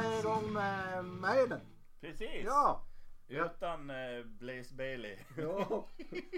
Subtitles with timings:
[0.00, 1.60] säga igång med Maiden.
[2.00, 2.44] Precis!
[2.44, 2.86] Ja,
[3.28, 5.18] Utan eh, Blaze Bailey.
[5.36, 5.86] ja.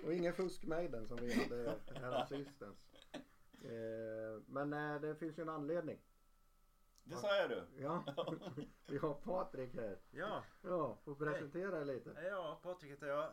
[0.04, 2.86] Och ingen fusk-Maiden som vi hade här sistens.
[3.64, 5.98] Eh, Men eh, det finns ju en anledning.
[7.04, 7.82] Det säger du.
[7.82, 8.04] Ja,
[8.86, 9.98] vi har Patrik här.
[10.10, 12.10] Ja, Ja, får presentera dig lite.
[12.30, 13.24] ja Patrik heter jag.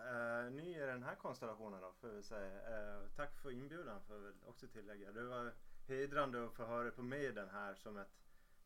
[0.46, 2.56] Eh, ny i den här konstellationen då, får vi säga.
[2.56, 5.12] Eh, tack för inbjudan får jag väl också tillägga.
[5.12, 5.54] Det var
[5.88, 8.12] hedrande att få höra på Maiden här som ett,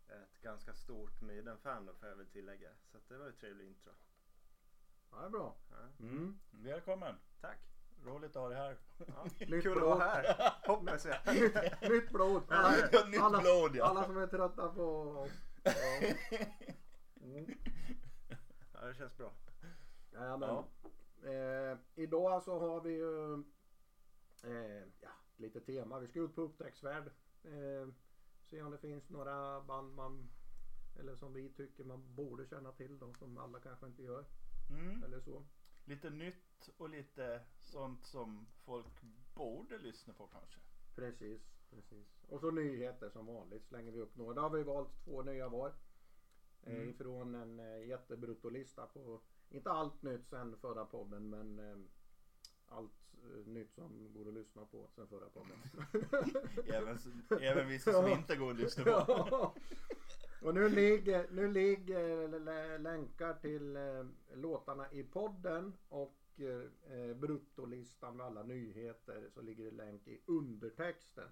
[0.10, 2.70] ett ganska stort Maiden-fan då får jag väl tillägga.
[2.92, 3.92] Så att det var ju trevlig intro.
[5.12, 5.56] Ja, det är bra.
[5.70, 6.06] Ja.
[6.06, 6.40] Mm.
[6.52, 7.16] Välkommen!
[7.42, 7.60] Tack!
[8.06, 8.78] Roligt att ha dig här.
[8.98, 9.24] Ja.
[9.24, 9.84] Nytt Kul att blod.
[9.84, 11.36] vara här, hoppas jag.
[11.36, 12.42] Nytt, nytt blod.
[12.42, 13.86] Nytt alla, blod, ja.
[13.86, 15.32] alla som är trötta på oss.
[15.64, 15.72] Ja.
[17.22, 17.58] Mm.
[18.74, 19.34] Ja, det känns bra.
[20.14, 20.50] Jajamän.
[20.50, 20.68] Ja.
[21.30, 23.34] Eh, idag så har vi ju
[24.44, 26.00] eh, ja, lite tema.
[26.00, 27.12] Vi ska ut på upptäcktsfärd.
[27.44, 27.88] Eh,
[28.46, 30.30] se om det finns några band man
[31.00, 34.26] eller som vi tycker man borde känna till då som alla kanske inte gör.
[34.70, 35.04] Mm.
[35.04, 35.46] Eller så.
[35.86, 39.02] Lite nytt och lite sånt som folk
[39.34, 40.60] borde lyssna på kanske.
[40.96, 42.24] Precis, precis.
[42.28, 44.34] Och så nyheter som vanligt slänger vi upp några.
[44.34, 45.68] Då har vi valt två nya var.
[45.68, 46.90] Eh, Mm.
[46.90, 51.78] ifrån en eh, jättebrutolista på, inte allt nytt sen förra podden men eh,
[52.68, 53.05] allt
[53.46, 55.58] nytt som går att lyssna på sen förra podden.
[56.74, 56.98] Även,
[57.42, 58.18] även vissa som Ja.
[58.18, 58.90] inte går att lyssna på.
[59.08, 59.54] Ja.
[60.42, 68.26] Och nu ligger, nu ligger länkar till eh, låtarna i podden och eh, bruttolistan med
[68.26, 71.28] alla nyheter så ligger det länk i undertexten.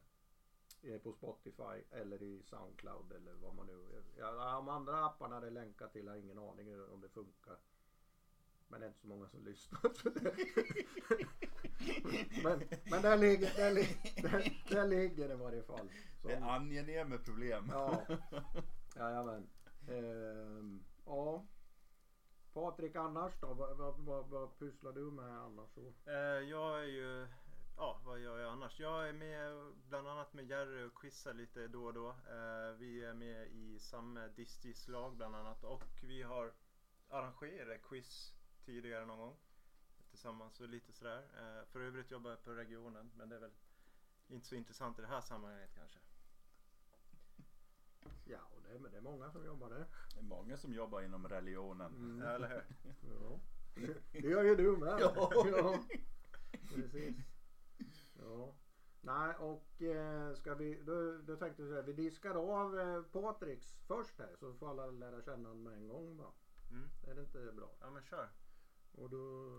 [0.83, 3.86] eh, På Spotify eller i Soundcloud eller vad man nu...
[4.17, 7.58] Ja, de andra apparna det länkar till har ingen aning om det funkar.
[8.73, 9.80] Men det är inte så många som lyssnar.
[9.94, 10.22] Så det...
[12.44, 15.78] men, men där ligger, där, li- där, där ligger det i varje fall.
[15.78, 15.89] Som-
[16.30, 17.70] Det är angenäma problem.
[17.72, 18.02] Ja,
[18.95, 19.48] jajamän.
[19.89, 21.45] Ehm, ja.
[22.54, 23.54] Patrik annars då?
[23.54, 25.70] Vad, vad, vad, vad pysslar du med annars?
[25.73, 25.94] Så?
[26.11, 27.28] Eh, jag är ju,
[27.78, 28.80] ja vad gör jag annars?
[28.80, 32.10] Jag är med bland annat med Jerry och quizar lite då och då.
[32.10, 36.52] Eh, vi är med i samma Distis-lag bland annat och vi har
[37.10, 38.34] arrangerat quiz
[38.65, 39.35] tidigare någon gång.
[40.09, 41.23] Tillsammans och lite sådär.
[41.37, 43.53] Eh, för övrigt jobbar jag på regionen men det är väl
[44.27, 45.99] inte så intressant i det här sammanhanget kanske.
[48.25, 49.85] Ja, och det, är, men det är många som jobbar där.
[50.13, 51.95] Det är många som jobbar inom religionen.
[51.95, 52.21] Mm.
[52.21, 52.63] Eller hur?
[53.09, 53.39] Ja.
[54.11, 54.97] Det gör ju du med.
[54.99, 55.31] Ja.
[55.45, 55.83] ja.
[56.75, 57.15] Precis.
[58.19, 58.53] Ja.
[59.01, 64.19] Nej, och eh, ska vi, då, då tänkte jag vi diskar av eh, Patriks först
[64.19, 66.33] här så får alla lära känna honom med en gång va.
[66.71, 66.89] Mm.
[67.07, 67.69] Är det inte bra?
[67.81, 68.30] Ja men kör.
[68.98, 69.49] Och då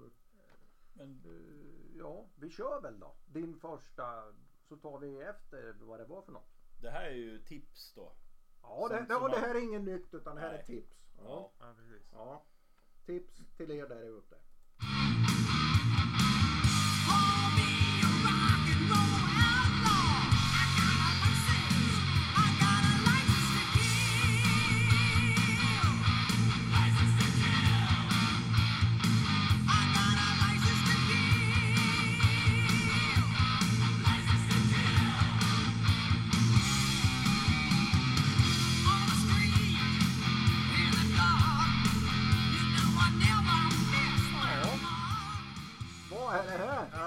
[0.93, 3.15] Men Eh, Ja, vi kör väl då.
[3.27, 4.33] Din första
[4.69, 6.51] så tar vi efter vad det var för något.
[6.81, 8.13] det här är ju tips då.
[8.63, 10.97] Ja, det, det, och det här är inget nytt utan det här är tips.
[11.17, 11.23] Ja.
[11.25, 11.53] Ja.
[11.59, 12.09] Ja precis.
[12.13, 12.45] ja.
[13.07, 14.37] Tips till er där ute.
[17.07, 17.69] Call me
[18.03, 19.24] a rock and roll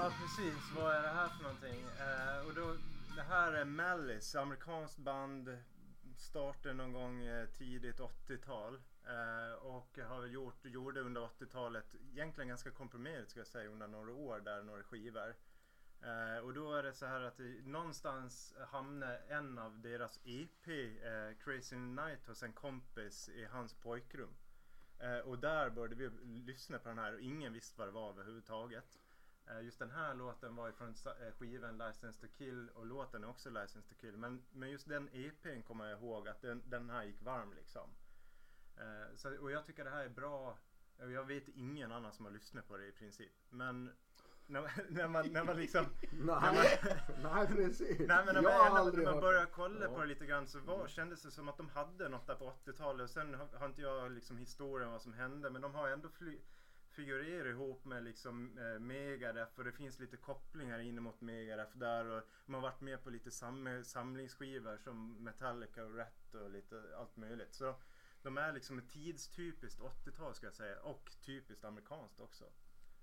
[0.07, 1.85] Ja precis, vad är det här för någonting?
[1.99, 2.75] Eh, och då,
[3.15, 5.57] det här är Malice, amerikanskt band.
[6.17, 8.81] Startade någon gång eh, tidigt 80-tal.
[9.05, 14.13] Eh, och har gjort, gjorde under 80-talet, egentligen ganska komprimerat ska jag säga, under några
[14.13, 15.35] år där, några skivor.
[16.01, 20.67] Eh, och då är det så här att det, någonstans hamnar en av deras EP,
[20.67, 24.33] eh, Crazy Night, hos en kompis i hans pojkrum.
[24.99, 28.09] Eh, och där började vi lyssna på den här och ingen visste vad det var
[28.09, 28.99] överhuvudtaget.
[29.49, 33.23] Eh, Just den här låten var ifrån sa- eh, skivan License to Kill och låten
[33.23, 34.17] är också License to Kill.
[34.17, 37.89] Men, men just den EPn kommer jag ihåg att den, den här gick varm liksom.
[38.77, 40.57] Eh, Så, och jag tycker det här är bra.
[40.97, 43.31] Jag vet ingen annan som har lyssnat på det i princip.
[43.49, 43.91] Men
[44.45, 45.85] när, när, man, när man liksom...
[46.11, 46.79] Nej,
[47.23, 47.99] nej precis.
[48.07, 49.89] Nej men när man, aldrig när man börjar kolla Ja.
[49.95, 52.53] på det lite grann så var, kändes det som att de hade något där på
[52.65, 53.03] 80-talet.
[53.03, 55.49] Och sen har, har inte jag liksom historien vad som hände.
[55.49, 56.39] Men de har ändå fly,
[56.97, 62.05] figurerar ihop med liksom eh, Megadeth och det finns lite kopplingar in mot Megadeth där.
[62.05, 66.83] Och man har varit med på lite sam, samlingsskivor som Metallica och Rat och lite
[66.97, 67.53] allt möjligt.
[67.53, 67.75] Så
[68.21, 70.79] de är liksom ett tidstypiskt 80-tal ska jag säga.
[70.79, 72.45] Och typiskt amerikanskt också.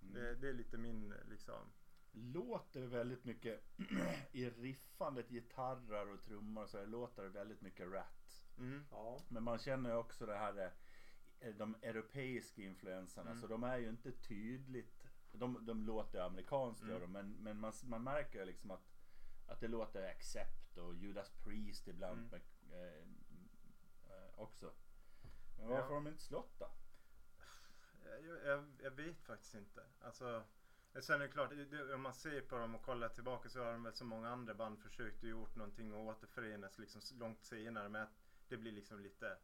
[0.00, 1.73] Det, det är lite min liksom...
[2.12, 3.64] låter väldigt mycket
[4.32, 8.44] i riffandet gitarrer och trummor och så där, låter det väldigt mycket rat.
[8.58, 8.85] Mm.
[8.90, 9.20] Ja.
[9.29, 10.70] Men man känner ju också det här eh,
[11.59, 13.31] de europeiska influenserna.
[13.31, 13.41] Mm.
[13.41, 15.07] Så de är ju inte tydligt.
[15.33, 16.93] De, de låter amerikanskt Mm.
[16.95, 18.89] gör de, men, men man, man märker ju liksom att,
[19.47, 22.31] att det låter Accept och Judas Priest ibland Mm.
[22.31, 22.41] med,
[22.73, 23.03] eh,
[24.11, 24.73] eh, också.
[25.59, 25.89] Men varför Ja.
[25.89, 26.71] har de inte slått då?
[28.05, 29.85] Jag, jag, jag vet faktiskt inte.
[30.01, 30.45] Alltså,
[31.01, 31.53] sen är det klart,
[31.95, 34.55] om man ser på dem och kollar tillbaka så har de väl som många andra
[34.55, 37.89] band försökt och gjort någonting och återförenas liksom långt senare.
[37.89, 38.07] Men
[38.49, 39.39] det blir liksom lite,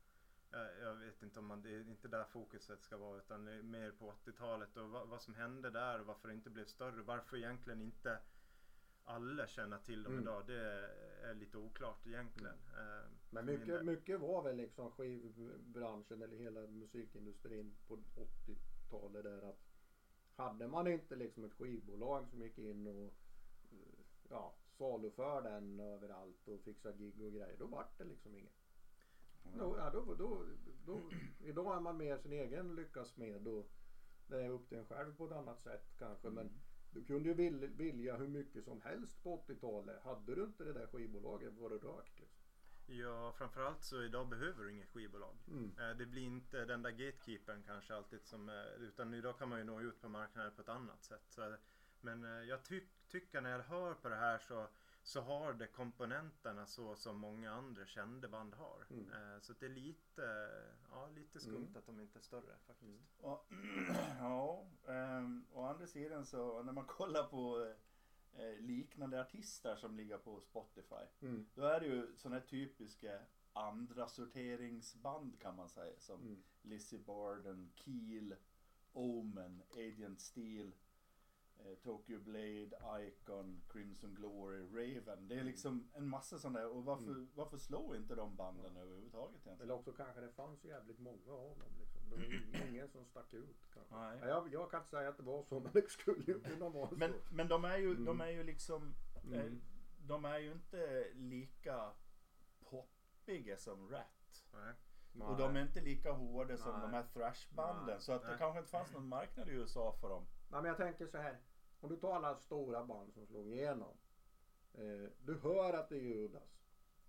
[0.50, 3.52] jag, jag vet inte om man, det är inte där fokuset ska vara utan det
[3.52, 6.64] är mer på 80-talet och vad, vad som hände där och varför det inte blev
[6.64, 7.02] större.
[7.02, 8.18] Varför egentligen inte
[9.04, 10.24] alla känner till dem Mm.
[10.24, 10.46] idag.
[10.46, 10.88] Det
[11.22, 12.54] är lite oklart egentligen.
[12.76, 19.60] eh, Men mycket, mycket var väl liksom skivbranschen eller hela musikindustrin på 80-talet där att
[20.36, 23.14] hade man inte liksom ett skivbolag som gick in och
[23.72, 28.59] eh, ja, saluför den överallt och fixar gig och grejer då vart det liksom inget.
[29.42, 30.44] Då, ja, då, då,
[30.86, 31.10] då,
[31.40, 33.70] idag är man mer sin egen lyckas med och
[34.26, 36.50] det är upp till en själv på ett annat sätt kanske men
[36.90, 40.02] du kunde ju vil, vilja hur mycket som helst på 80-talet.
[40.02, 42.40] Hade du inte det där skivbolaget var det rökt liksom.
[42.86, 45.36] Ja, framförallt så idag behöver du inget skivbolag.
[45.48, 45.78] Mm.
[45.78, 49.58] Eh, Det blir inte den där gatekeepern kanske alltid som, eh, utan idag kan man
[49.58, 51.24] ju nå ut på marknaden på ett annat sätt.
[51.28, 51.56] Så,
[52.00, 54.68] men eh, jag tyck, tycker när jag hör på det här så,
[55.10, 58.86] så har det komponenterna så som många andra kända band har.
[58.90, 59.12] Mm.
[59.12, 60.48] Eh, Så det är lite,
[60.90, 61.76] ja, lite skumt Mm.
[61.76, 63.20] att de inte är större faktiskt.
[63.20, 63.46] Och,
[64.20, 67.74] ja, um, å andra sidan så när man kollar på
[68.32, 71.04] eh, liknande artister som ligger på Spotify.
[71.20, 71.46] Mm.
[71.54, 73.20] Då är det ju sådana här typiska
[73.52, 75.98] andra sorteringsband kan man säga.
[75.98, 76.42] Som Mm.
[76.62, 78.36] Lizzie Borden, Keel,
[78.92, 80.72] Omen, Agent Steel,
[81.82, 82.70] Tokyo Blade,
[83.06, 85.28] Icon, Crimson Glory, Raven.
[85.28, 86.68] Det är liksom en massa sådana där.
[86.68, 87.28] Och varför, Mm.
[87.34, 89.60] varför slår inte de banden överhuvudtaget egentligen?
[89.62, 91.72] Eller också kanske det fanns jävligt många av dem.
[91.80, 92.00] Liksom.
[92.10, 93.56] Det var ingen som stack ut.
[93.74, 93.94] Kanske.
[93.94, 94.18] Nej.
[94.20, 96.68] Ja, Jag, jag kan inte säga att det var så men det skulle ju kunna
[96.68, 97.34] vara Men, så.
[97.34, 98.20] men de är ju, de Mm.
[98.20, 98.94] är ju liksom
[99.32, 99.60] eh, Mm.
[100.06, 101.92] De är ju inte lika
[102.70, 104.44] poppiga som Rat.
[104.52, 104.74] Nej.
[105.28, 106.80] Och de är inte lika hårda som Nej.
[106.80, 108.00] de här thrashbanden.
[108.00, 110.26] Så att det kanske inte fanns någon marknad i USA för dem.
[110.50, 111.38] Nej, men jag tänker så här.
[111.80, 113.96] Om du tar alla stora band som slog igenom.
[114.74, 116.62] Eh, du hör att det är Judas.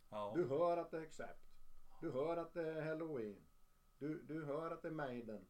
[0.10, 0.34] Ja.
[0.36, 1.48] Du hör att det är Accept.
[2.02, 3.46] Du hör att det är Halloween.
[4.00, 5.46] Du, du hör att det är Maiden.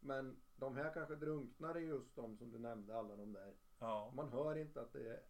[0.00, 3.54] Men de här kanske drunknar i just de som du nämnde, alla de där.
[3.78, 4.12] ja.
[4.14, 5.22] Man hör inte att det är,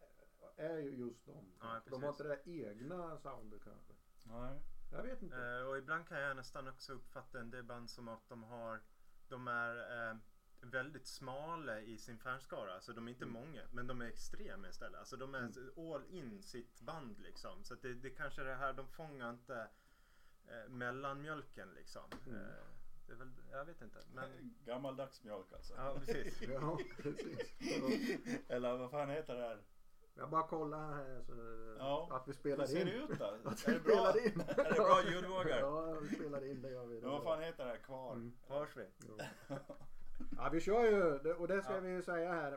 [0.56, 1.52] är ju just de.
[1.60, 3.92] Ja, de har inte det där egna soundet kanske.
[4.26, 4.60] Nej.
[4.92, 5.36] Jag vet inte.
[5.36, 8.80] Eh, och ibland kan jag nästan också uppfatta en del band som att de har
[9.28, 9.76] De är
[10.10, 10.16] eh,
[10.64, 12.74] väldigt smala i sin fanskara.
[12.74, 14.98] Alltså de är inte många men de är extrema istället.
[14.98, 15.50] Alltså de är
[15.94, 17.64] all in sitt band liksom.
[17.64, 19.68] Så att det, det kanske är det här, de fångar inte
[20.46, 22.02] eh, mellanmjölken liksom.
[22.26, 22.40] Mm.
[22.40, 22.46] Eh,
[23.06, 23.98] det är väl, jag vet inte.
[24.14, 25.74] Men, Gammaldags mjölk alltså.
[25.76, 26.42] ja precis.
[26.48, 27.56] Ja, precis.
[28.48, 29.62] Eller vad fan heter det här?
[30.16, 31.34] Jag bara kollar här så
[31.78, 32.08] Ja.
[32.10, 32.86] att vi Hur spelar ser in.
[32.86, 33.24] det ut då?
[33.50, 34.20] Att Är vi det bra?
[34.20, 34.40] in.
[34.40, 35.48] Är det bra ljudvågor?
[35.50, 37.00] Ja, vi spelar in det gör vi.
[37.00, 38.12] Men vad fan heter det här kvar?
[38.12, 38.32] Mm.
[38.48, 38.86] Hörs vi?
[39.48, 39.56] Ja.
[40.36, 41.80] Ja vi kör ju och det ska Ja.
[41.80, 42.52] vi ju säga här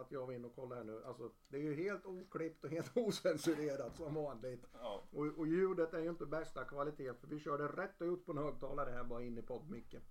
[0.00, 1.04] att jag var inne och kollade här nu.
[1.04, 4.64] Alltså det är ju helt oklippt och helt osensurerat som vanligt.
[4.72, 5.02] Ja.
[5.12, 8.38] Och, och ljudet är ju inte bästa kvalitet för vi körde rätt ut på en
[8.38, 10.02] högtalare här bara in i poddmicken.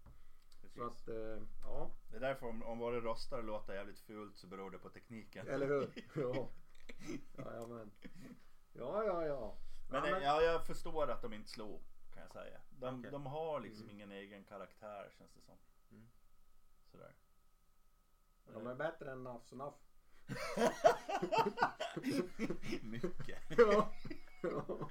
[0.61, 0.73] Precis.
[0.75, 4.47] Så att eh, ja, Det är därför om, om våra röster låter jävligt fult så
[4.47, 5.47] beror det på tekniken.
[5.47, 5.89] eller hur?
[6.15, 6.49] Ja.
[7.45, 7.91] Jajamän.
[8.73, 9.57] Ja, ja, ja.
[9.91, 11.79] Men, ja, eh, ja, jag förstår att de inte slår
[12.13, 12.59] kan jag säga.
[12.79, 13.11] De, Okej.
[13.11, 13.95] de har liksom Mm.
[13.95, 15.55] ingen egen karaktär känns det som.
[16.93, 17.13] Sådär.
[18.53, 19.73] De är bättre än Nafs Naff.
[22.81, 23.39] Mycket.
[23.57, 23.91] Ja.
[24.41, 24.89] ja.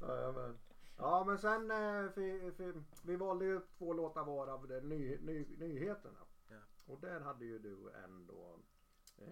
[0.00, 0.58] Jajamän.
[0.96, 5.56] Ja men sen eh, fi, fi, vi valde ju två låtar var av ny, ny,
[5.58, 6.18] nyheterna.
[6.48, 6.56] Ja.
[6.86, 8.58] Och där hade ju du ändå
[9.18, 9.26] eh,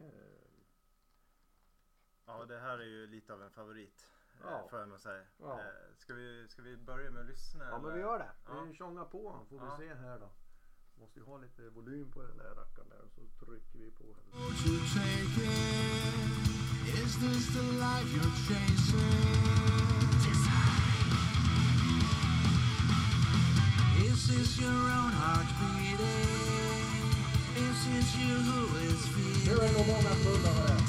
[2.26, 4.06] Ja det här är ju lite av en favorit.
[4.34, 4.68] eh, Ja.
[4.70, 5.24] Får jag nog säga.
[5.38, 5.60] Ja.
[5.60, 7.64] Eh, Ska, vi, ska vi börja med att lyssna?
[7.64, 7.94] Ja men eller?
[7.94, 8.30] vi gör det.
[8.46, 8.60] Ja.
[8.60, 9.76] Vi tjongar på får Ja.
[9.80, 10.30] vi se här då.
[11.00, 14.24] Måste ju ha lite volym på den där rackaren där så trycker vi på här.
[14.40, 16.30] Won't you take it?
[17.02, 20.10] Is this the life you're chasing?
[24.10, 27.10] Is this your own heart beating?
[27.66, 29.00] Is this you who is
[29.46, 29.92] Nu är det nog feeling?
[29.96, 30.80] många smullar med det.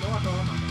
[0.00, 0.65] Snart hör man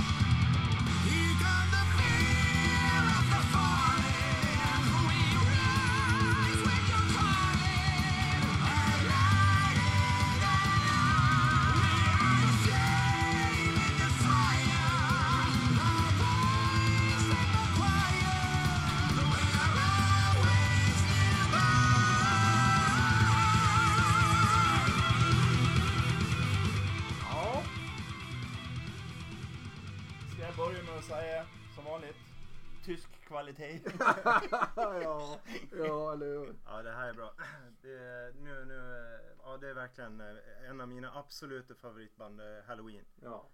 [39.86, 43.06] verkligen eh, en av mina absoluta favoritband, eh, Halloween.
[43.22, 43.50] Ja.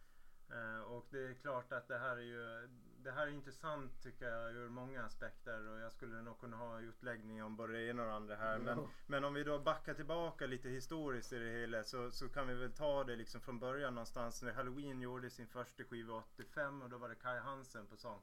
[0.51, 2.69] Eh, Och det är klart att det här är ju
[3.03, 6.79] det här är intressant tycker jag ur många aspekter och jag skulle nog kunna ha
[6.79, 8.57] utläggning om både det ena och det andra här.
[8.59, 12.47] Men, men om vi då backar tillbaka lite historiskt i det hela så, så kan
[12.47, 16.81] vi väl ta det liksom från början någonstans när Halloween gjorde sin första skiva 85
[16.81, 18.21] och då var det Kai Hansen på sång.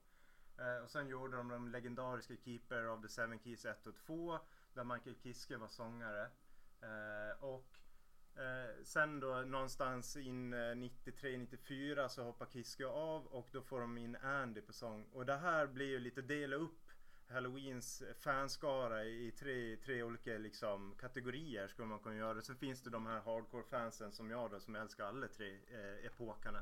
[0.58, 4.38] Eh, och sen gjorde de de legendariska Keeper of the Seven Keys 1 och 2
[4.74, 6.30] där Michael Kiske var sångare.
[6.80, 7.77] Eh, och
[8.38, 13.98] Eh, sen då någonstans in eh, 93-94 så hoppar Kiske av och då får de
[13.98, 15.06] in Andy på sång.
[15.12, 16.88] Och det här blir ju lite dela upp
[17.30, 22.40] Halloweens fanskara i tre, tre olika liksom, kategorier skulle man kunna göra.
[22.40, 26.58] Sen finns det de här hardcore-fansen som jag då som älskar alla tre eh, epokerna.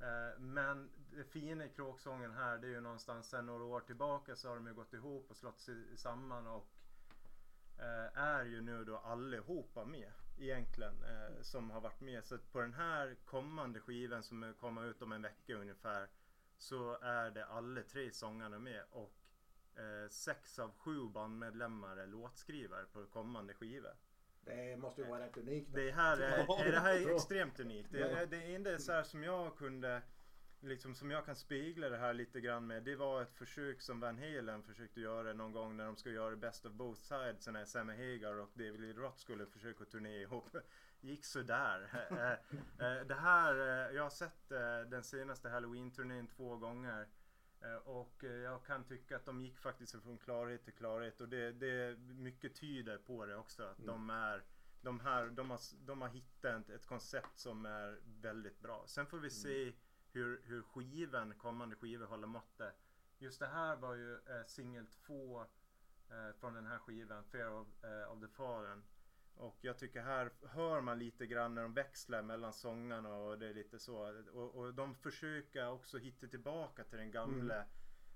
[0.00, 4.36] Eh, men det fina i kråksången här det är ju någonstans sen några år tillbaka
[4.36, 6.68] så har de ju gått ihop och slått sig samman och
[7.78, 12.24] eh, är ju nu då allihopa med egentligen eh, som har varit med.
[12.24, 16.08] Så på den här kommande skivan som kommer ut om en vecka ungefär
[16.58, 19.14] så är det alla tre sångarna med och
[19.76, 23.90] eh, sex av sju bandmedlemmar är låtskrivare på kommande skiva.
[24.44, 25.74] Det måste ju vara rätt unikt.
[25.74, 27.92] Det här är, är, det här är extremt unikt.
[27.92, 30.02] Det, det är inte så här som jag kunde
[30.64, 32.82] Liksom som jag kan spegla det här lite grann med.
[32.82, 36.36] Det var ett försök som Van Halen försökte göra någon gång när de skulle göra
[36.36, 37.46] Best of Both Sides.
[37.46, 40.56] När Sammy Hagar och David Lee Roth skulle försöka turnera ihop.
[41.00, 42.08] Gick sådär.
[42.78, 44.48] Eh, eh, det här, eh, jag har sett
[44.90, 47.08] den senaste Halloween-turnén två gånger.
[47.84, 51.98] Och jag kan tycka att de gick faktiskt från klarhet till klarhet och det, det
[51.98, 53.62] mycket tyder på det också.
[53.62, 54.42] Att de är
[54.82, 58.84] de, här, de, har, de har hittat ett, ett koncept som är väldigt bra.
[58.86, 59.72] Sen får vi se
[60.12, 62.74] hur, hur skivan, kommande skivor håller måttet.
[63.18, 65.40] Just det här var ju eh, singel två
[66.10, 68.82] eh, från den här skivan, Fear of, eh, of the Fallen.
[69.34, 73.46] Och jag tycker här hör man lite grann när de växlar mellan sångarna och det
[73.48, 74.22] är lite så.
[74.32, 77.64] Och, och de försöker också hitta tillbaka till den gamla.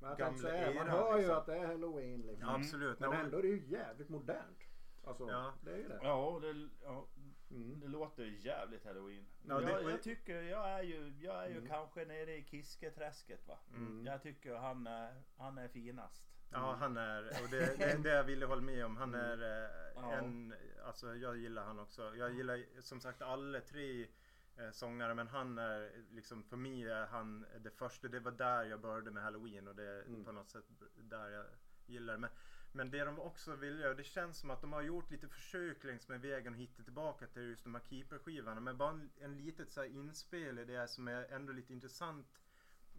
[0.00, 1.36] Men jag gamla säga, man hör ju liksom.
[1.36, 2.48] att det är halloween liksom.
[2.48, 3.00] Ja, absolut.
[3.00, 4.58] Men ändå är det ju jävligt modernt.
[5.04, 5.54] Alltså, Ja.
[5.64, 5.98] det är ju det.
[6.02, 7.06] Ja, det, ja,
[7.50, 7.80] Mm.
[7.80, 9.26] det låter jävligt halloween.
[9.48, 11.68] Ja, det- jag, jag tycker, jag är ju, jag är ju Mm.
[11.68, 13.58] kanske nere i Kisketräsket va.
[13.70, 14.06] Mm.
[14.06, 16.28] Jag tycker han är, han är finast.
[16.52, 18.96] Ja, han är, och det, det, det jag ville hålla med om.
[18.96, 20.12] Han är eh, Ja.
[20.12, 22.16] en, alltså jag gillar han också.
[22.16, 24.06] Jag gillar som sagt alla tre
[24.56, 28.08] eh, sångare men han är liksom, för mig är han det första.
[28.08, 30.24] Det var där jag började med Halloween och det är Mm.
[30.24, 30.64] på något sätt
[30.96, 31.44] där jag
[31.86, 32.18] gillar det.
[32.18, 32.30] Men,
[32.73, 35.85] men det de också vill göra, det känns som att de har gjort lite försök
[35.85, 38.61] längs med vägen och hitta tillbaka till just de här Keeper-skivorna.
[38.61, 42.26] Men bara en, en litet så inspel i det som är ändå lite intressant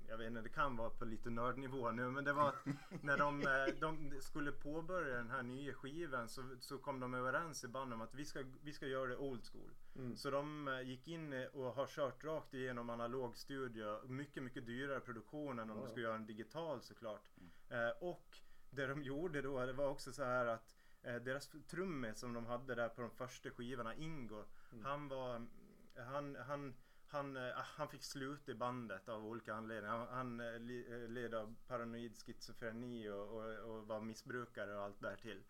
[0.09, 2.65] jag vet inte, det kan vara på lite nördnivå nu men det var att
[3.03, 7.63] när de, eh, de skulle påbörja den här nya skivan så, så kom de överens
[7.63, 9.71] i bandet om att vi ska, vi ska göra det old school.
[9.95, 10.15] Mm.
[10.15, 14.07] Så de eh, gick in och har kört rakt igenom analog studio.
[14.07, 17.29] Mycket, mycket dyrare produktion än om Ja, de skulle göra en digital såklart.
[17.69, 18.37] Eh, och
[18.69, 22.45] det de gjorde då, det var också så här att eh, deras trummis som de
[22.45, 24.85] hade där på de första skivorna, Ingo, Mm.
[24.85, 25.47] han var,
[25.95, 26.73] han, han
[27.09, 29.97] han, eh, han fick sluta i bandet av olika anledningar.
[29.97, 30.47] Han, han eh,
[30.93, 35.43] eh, led av paranoid schizofreni och, och, och var missbrukare och allt därtill.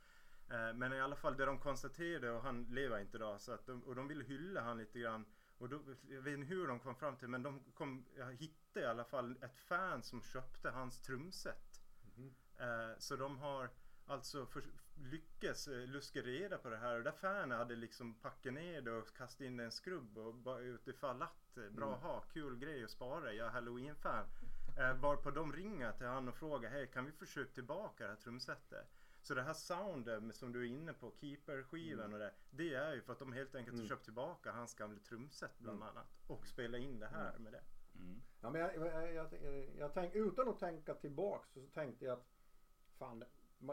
[0.49, 3.65] Eh, Men i alla fall det de konstaterade och han lever inte idag så att
[3.65, 5.25] de, och de ville hylla han lite grann.
[5.57, 8.85] Och då, jag vet inte hur de kom fram till men de kom, jag hittade
[8.85, 11.66] i alla fall ett fan som köpte hans trumset.
[12.57, 13.69] Eh, Så de har
[14.05, 14.63] alltså för,
[14.95, 18.91] lyckats eh, luska reda på det här och där fanen hade liksom packat ner det
[18.91, 21.99] och kastat in en skrubb och bara utifall att eh, bra Mm.
[21.99, 24.25] ha, kul grej att spara, jag är halloween-fan.
[24.77, 28.15] Eh, varpå de ringer till han och frågar, hej kan vi försöka tillbaka det här
[28.17, 28.87] trumsetet?
[29.21, 33.01] Så det här soundet som du är inne på, Keeper-skivan och det, det är ju
[33.01, 33.89] för att de helt enkelt har Mm.
[33.89, 35.87] köpt tillbaka hans gamla trumset bland Mm.
[35.89, 37.63] annat och spelat in det här med det.
[37.95, 38.21] Mm.
[38.41, 42.13] Ja, men jag, jag, jag, jag, jag tänk, utan att tänka tillbaks så tänkte jag
[42.19, 42.25] att
[42.97, 43.23] fan,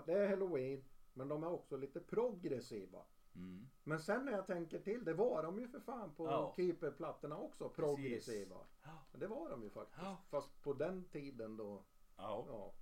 [0.07, 3.03] det är halloween men de är också lite progressiva.
[3.37, 3.69] Mm.
[3.85, 6.53] Men sen när jag tänker till, det var de ju för fan på Ja.
[6.57, 8.57] Keeper-plattorna också, progressiva.
[8.83, 9.07] Ja.
[9.19, 9.99] Det var de ju faktiskt.
[10.03, 10.17] Ja.
[10.31, 11.83] Fast på den tiden då,
[12.17, 12.45] Ja.
[12.49, 12.73] ja.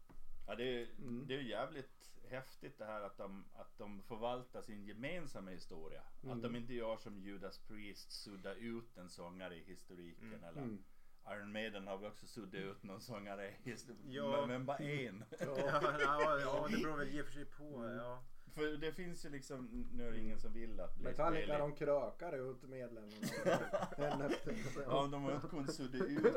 [0.47, 1.25] Ja, det, är, Mm.
[1.27, 6.03] det är ju jävligt häftigt det här att de, att de förvaltar sin gemensamma historia.
[6.25, 6.37] Mm.
[6.37, 10.29] Att de inte gör som Judas Priest, sudda ut en sångare i historiken.
[10.35, 10.45] Mm.
[10.45, 10.85] Eller Mm.
[11.31, 13.55] Iron Maiden har väl också suddat ut någon sångare.
[14.09, 14.47] Ja.
[14.47, 15.25] Men, bara en.
[15.41, 15.47] Ja.
[15.59, 17.65] Ja, ja, ja, det beror väl i och för sig på.
[17.65, 17.97] Mm.
[17.97, 18.23] Ja.
[18.55, 21.75] För det finns ju liksom, nu är det ingen som vill att Blaze Metallica de
[21.75, 23.17] krökar ut medlemmarna.
[24.87, 26.37] Ja, de har inte kunnat sudda ut.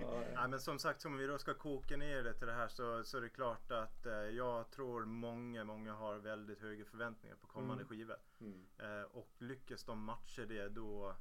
[0.00, 2.68] Ja, Nej, men som sagt, om vi då ska koka ner det till det här
[2.68, 7.36] så, så är det klart att eh, jag tror många, många har väldigt höga förväntningar
[7.36, 7.86] på kommande Mm.
[7.88, 8.16] skivor.
[8.40, 8.64] Mm.
[8.78, 11.14] Eh, och lyckas de matcha det då,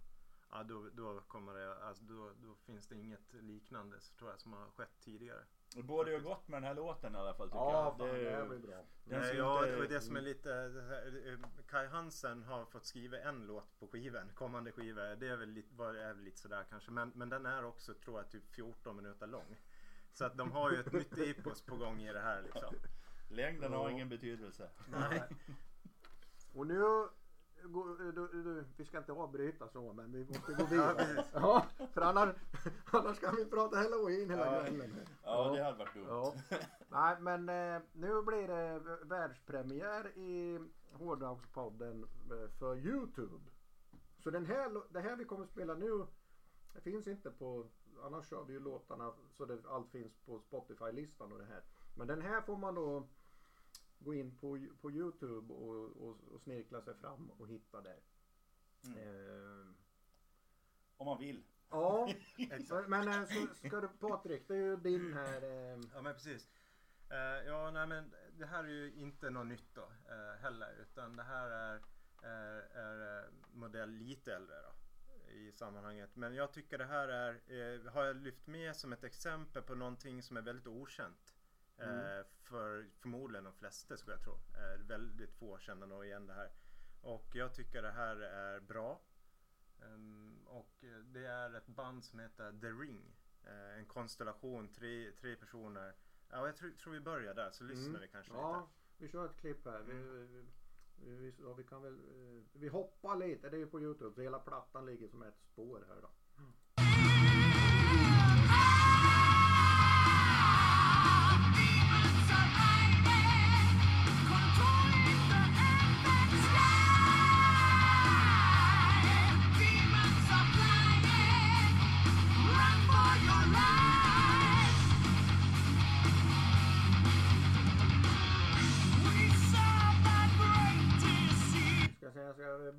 [0.54, 4.54] ja, då, då, kommer det, alltså, då, då finns det inget liknande tror jag som
[4.54, 5.40] har skett tidigare.
[5.76, 7.98] Det borde ju gått med den här låten i alla fall tycker Ja, jag.
[7.98, 8.84] fan, Det det är ju- blir bra.
[9.06, 12.86] Den Nej, ja, inte- det är det som är lite, det Kai Hansen har fått
[12.86, 15.16] skriva en låt på skivan, kommande skiva.
[15.16, 16.92] Det är väl lite, var, är väl lite sådär kanske.
[16.92, 19.58] Men, men den är också, tror jag, typ 14 minuter lång.
[20.14, 22.76] Så att de har ju ett nytt epos på gång i det här liksom.
[23.30, 24.70] Längden har ingen betydelse.
[24.88, 25.24] Nej.
[26.56, 27.08] Och nu,
[27.68, 31.26] går- du, du, vi ska inte avbryta så men vi måste gå Ja, vidare.
[31.34, 32.36] Ja, för annars,
[32.86, 34.66] annars kan vi prata halloween hela Ja.
[34.66, 35.08] kvällen.
[35.24, 36.06] Ja, det hade varit dumt.
[36.10, 36.34] Ja.
[36.90, 40.60] Nej men eh, nu blir det världspremiär i
[40.92, 43.44] Hårdrockspodden eh, för Youtube.
[44.24, 46.06] Så den här, det här vi kommer att spela nu
[46.74, 47.68] det finns inte på,
[48.04, 51.62] annars kör vi ju låtarna så det, allt finns på Spotify-listan och det här.
[51.96, 53.08] Men den här får man då
[54.04, 58.00] gå in på, på Youtube och, och, och snirkla sig fram och hitta där.
[58.86, 58.98] Mm.
[58.98, 59.68] Eh,
[60.98, 61.44] Om man vill.
[61.70, 62.10] ja,
[62.88, 65.42] men eh, så ska du Patrik, det är ju din här.
[65.42, 66.50] Eh, Ja men precis.
[67.10, 71.16] Eh, ja nej men det här är ju inte något nytt då eh, heller utan
[71.16, 71.82] det här är,
[72.24, 74.74] är, är modell lite äldre då
[75.34, 76.16] i sammanhanget.
[76.16, 79.76] Men jag tycker det här är, eh, har jag lyft med som ett exempel på
[79.76, 81.33] någonting som är väldigt okänt.
[81.78, 82.26] Eh, Mm.
[82.44, 84.34] för förmodligen de flesta skulle jag tro.
[84.34, 86.52] Eh, väldigt få känner nog igen det här.
[87.02, 89.02] Och jag tycker det här är bra.
[89.82, 93.16] Ehm, och det är ett band som heter The Ring.
[93.44, 95.94] Eh, en konstellation, tre, tre personer.
[96.30, 98.02] Ja, jag tror, tror vi börjar där så lyssnar Mm.
[98.02, 99.04] vi kanske Ja, lite.
[99.04, 99.82] vi kör ett klipp här.
[99.82, 102.00] Vi, vi, vi, ja, vi kan väl,
[102.54, 104.16] vi hoppar lite, det är ju på Youtube.
[104.16, 106.10] Så hela plattan ligger som ett spår här då.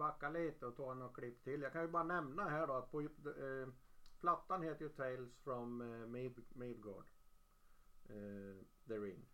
[0.05, 1.63] Backa lite och ta några klipp till.
[1.63, 3.69] Jag kan ju bara nämna här då att på, eh,
[4.21, 7.05] plattan heter ju Tales from eh, Mid- Midgard.
[8.09, 9.27] Eh, The Ring.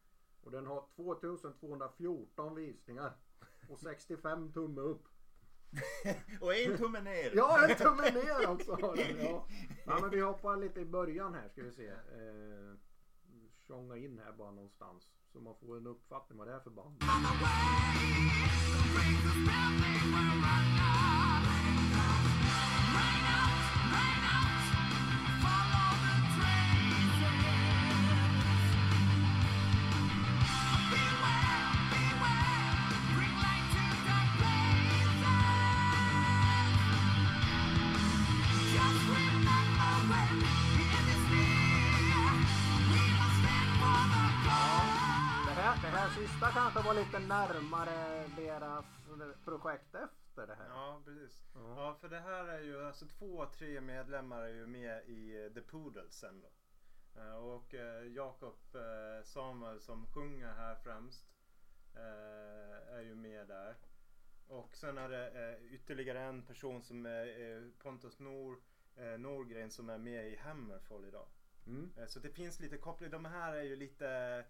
[0.42, 3.12] Och den har 2214 visningar.
[3.68, 5.04] Och 65 tumme upp.
[6.40, 7.32] Och en tumme ner.
[7.36, 8.58] Ja, en tumme ner den.
[9.26, 9.46] Ja.
[9.86, 11.86] ja, men vi hoppar lite i början här ska vi se.
[11.88, 12.74] Eh,
[13.66, 15.10] tjonga in här bara någonstans.
[15.32, 16.96] Så man får en uppfattning vad det är för band.
[46.40, 48.84] Sista kanske var lite närmare deras
[49.44, 50.68] projekt efter det här.
[50.68, 51.42] Ja, precis.
[51.54, 51.60] Ja.
[51.76, 55.52] Ja, för det här är ju, alltså två, tre medlemmar är ju med i eh,
[55.52, 56.50] The Poodles sen då.
[57.20, 58.56] Eh, Och eh, Jakob
[59.24, 61.26] Samuel som sjunger här främst
[62.90, 63.76] är ju med där.
[64.48, 68.58] Och sen är det ytterligare en person som är Pontus Nor,
[69.18, 71.28] Norgren som är med i Hammerfall idag.
[71.66, 71.90] Mm.
[72.08, 73.10] Så det finns lite koppling.
[73.10, 74.44] De här är ju lite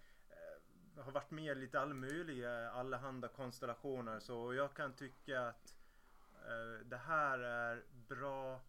[1.04, 5.74] har varit med i lite all möjliga allehanda konstellationer så jag kan tycka att
[6.34, 8.60] eh, det här är bra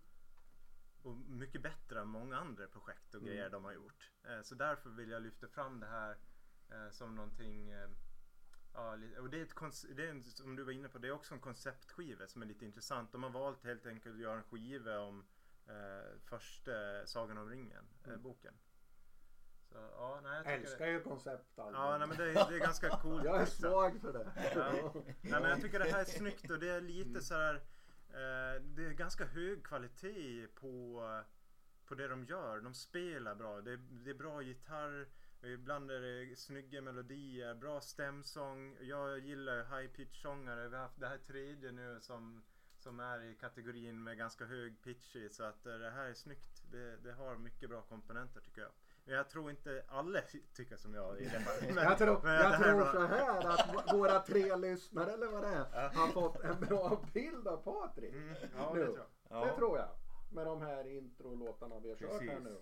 [1.04, 3.34] och mycket bättre än många andra projekt och Mm.
[3.34, 4.12] grejer de har gjort.
[4.24, 6.17] Eh, så därför vill jag lyfta fram det här
[6.72, 7.89] eh, som någonting eh,
[8.74, 11.12] Ja, och det är, ett det är en, som du var inne på, det är
[11.12, 13.12] också en konceptskiva som är lite intressant.
[13.12, 15.26] De har valt helt enkelt att göra en skiva om
[15.67, 16.72] eh, första
[17.06, 18.22] Sagan om ringen, eh, Mm.
[19.71, 21.81] Så ja, nej jag Älskar ju konceptalbum.
[21.81, 23.23] Ja, nej, men det, är- det är ganska coolt.
[23.25, 23.69] Jag är liksom.
[23.69, 24.31] svag för det.
[24.55, 24.91] Ja.
[25.21, 27.55] Nej, men jag tycker det här är snyggt och det är lite så här.
[28.10, 31.03] Eh, det är ganska hög kvalitet på,
[31.86, 32.60] på det de gör.
[32.60, 33.62] De spelar bra.
[33.62, 35.07] Det det är bra gitarr.
[35.43, 38.77] Ibland är det snygga melodier, bra stämsång.
[38.81, 40.67] Jag gillar ju high pitch sångare.
[40.69, 42.43] Vi har haft det här tredje nu som,
[42.77, 45.29] som är i kategorin med ganska hög pitch i.
[45.29, 46.63] Så att eh, det här är snyggt.
[46.71, 48.71] Det, det har mycket bra komponenter tycker jag.
[49.05, 50.21] Men jag tror inte alla
[50.53, 51.75] tycker som jag i det fallet.
[51.75, 52.91] Men- jag tror, men jag det här är tror bra.
[52.93, 55.91] så här att våra tre lyssnare eller vad det är Ja.
[55.95, 58.13] har fått en bra bild av Patrik.
[58.13, 58.79] Mm, ja, Nu.
[58.79, 59.07] det tror jag.
[59.29, 59.45] Ja.
[59.45, 59.89] Det tror jag.
[60.31, 62.61] Med de här introlåtarna vi har kört här nu.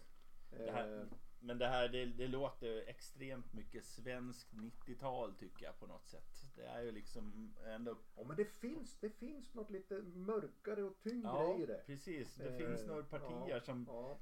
[0.49, 1.05] Det här, Eh,
[1.41, 6.45] men det här det, det låter extremt mycket svenskt 90-tal tycker jag på något sätt.
[6.55, 7.95] Det är ju liksom ändå...
[8.15, 11.83] Ja men det finns, det finns något lite mörkare och tyngre Ja, i det.
[11.85, 12.35] precis.
[12.35, 13.85] Det Eh, finns några partier ja, som...
[13.89, 14.17] Ja.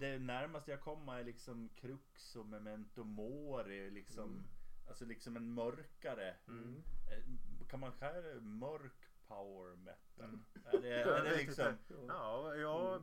[0.00, 3.90] Det närmaste jag kommer är liksom Crux och Memento Mori.
[3.90, 4.46] Liksom,
[4.88, 6.36] Alltså liksom en mörkare.
[6.48, 6.82] Mm.
[7.10, 10.38] Eh, Kan man kalla det mörk power metal?
[10.72, 11.74] Är det, är det liksom...
[12.08, 13.00] Ja, ja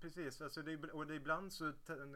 [0.00, 0.42] precis.
[0.42, 1.72] Alltså det, och det, ibland så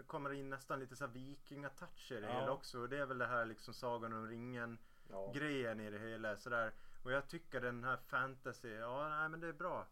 [0.06, 2.40] kommer det in nästan lite så här vikingatoucher i det Ja.
[2.40, 2.78] hela också.
[2.80, 4.78] Och det är väl det här liksom Sagan om ringen
[5.10, 5.32] Ja.
[5.34, 6.36] grejen i det hela.
[6.36, 6.72] Sådär.
[7.04, 9.86] Och jag tycker den här fantasy, ja nej men det är bra.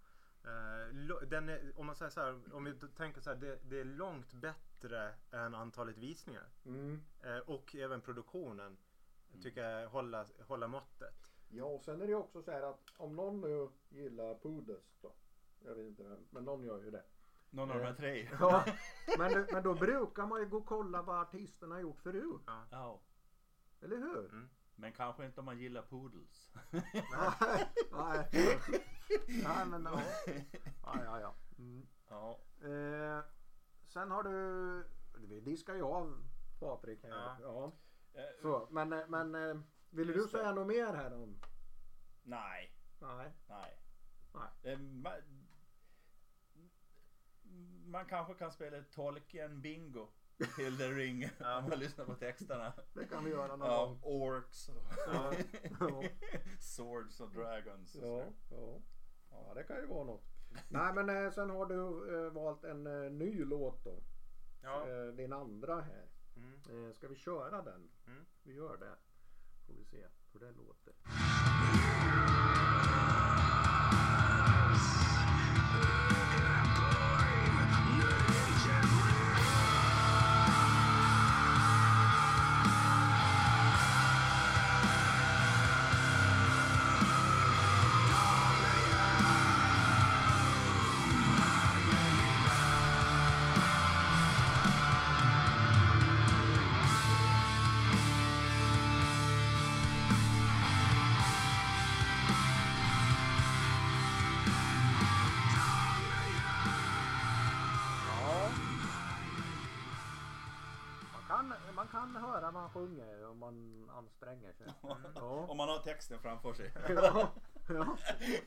[0.44, 3.80] Eh, den är, om man säger så här, om vi tänker så här, det, det
[3.80, 6.48] är långt bättre än antalet visningar.
[6.64, 7.00] Mm.
[7.22, 8.76] Eh, och även produktionen
[9.42, 11.33] tycker jag hålla, hålla måttet.
[11.48, 15.12] Ja och sen är det också så här att om någon nu gillar Pudes då.
[15.64, 17.04] Jag vet inte vem, men någon gör ju det.
[17.50, 18.28] Någon av de här tre.
[18.40, 18.64] Ja,
[19.18, 22.42] men, men då brukar man ju gå och kolla vad artisterna har gjort förut.
[22.70, 23.00] Ja.
[23.80, 24.28] Eller hur?
[24.28, 24.48] Mm.
[24.76, 26.50] Men kanske inte om man gillar poodles.
[26.70, 28.85] Nej, nej.
[29.44, 30.00] Nej men ja.
[30.82, 31.34] Ja, ja, ja.
[31.58, 31.86] Mm.
[32.08, 32.38] Ja.
[32.68, 33.24] Eh,
[33.88, 34.84] sen har du,
[35.28, 36.24] vi diskar ju av
[36.60, 37.10] Patrik här.
[37.10, 37.36] Ja.
[37.42, 37.72] Ja.
[38.20, 39.56] Eh, Så, men, eh, men eh,
[39.90, 41.40] vill du säga något mer här om?
[42.22, 42.76] Nej.
[43.00, 43.32] Nej.
[43.48, 43.78] Nej.
[44.34, 44.76] Nej.
[44.76, 45.12] Man,
[47.86, 50.08] man kanske kan spela Tolkien bingo
[50.56, 52.72] till The Ring om man lyssnar på texterna.
[52.94, 53.98] Det kan vi göra någon Ja, gång.
[54.02, 55.32] orks och Ja.
[55.80, 56.02] Ja.
[56.60, 57.94] swords och dragons.
[57.94, 58.80] Och Ja, ja.
[59.34, 60.24] Ja, det kan ju vara något.
[60.68, 64.02] Nej men eh, sen har du eh, valt en eh, ny låt då.
[64.62, 64.88] Ja.
[64.88, 66.08] Eh, din andra här.
[66.36, 66.86] Mm.
[66.86, 67.90] Eh, ska vi köra den?
[68.06, 68.24] Mm.
[68.42, 68.96] Vi gör det.
[69.66, 70.94] Får vi se hur det låter.
[112.12, 114.66] Kan, höra man sjunger om man anstränger sig.
[115.14, 115.46] Ja.
[115.48, 116.72] Om man har texten framför sig.
[116.88, 117.32] Ja.
[117.68, 117.96] Ja.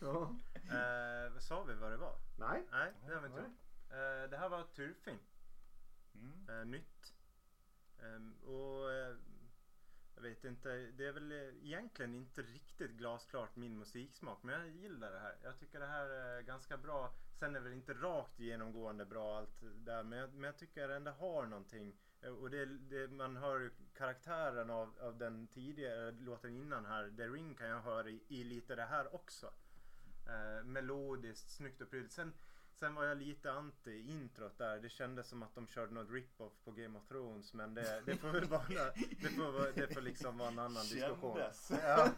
[0.02, 0.36] Ja.
[0.72, 2.16] Eh, vad sa vi vad det var?
[2.40, 2.68] Nej.
[2.72, 3.48] Nej, det har vi inte gjort.
[3.90, 5.20] Eh, det här var Turfing.
[6.16, 6.50] Mm.
[6.50, 7.14] Eh, nytt.
[8.00, 9.16] Ehm, och eh,
[10.16, 11.32] jag vet inte, det är väl
[11.64, 14.44] egentligen inte riktigt glasklart min musiksmak.
[14.44, 15.36] Men jag gillar det här.
[15.44, 17.14] Jag tycker det här är ganska bra.
[17.40, 20.04] Sen är det väl inte rakt genomgående bra allt där.
[20.04, 21.96] Men jag, men jag tycker det ändå har någonting.
[22.22, 27.14] Eh, och det, det, man hör karaktären av, av den tidigare låten innan här.
[27.18, 29.54] The Ring kan jag höra i, i lite det här också.
[30.28, 32.14] Eh, melodiskt, snyggt och prydligt.
[32.14, 32.34] Sen,
[32.80, 34.80] sen var jag lite anti introt där.
[34.80, 37.54] Det kändes som att de körde något rip-off på Game of Thrones.
[37.54, 38.62] Men det, det får väl vara,
[39.22, 41.38] det får, vara- det får liksom vara en annan diskussion.
[41.38, 41.72] Kändes.
[41.84, 42.10] Ja.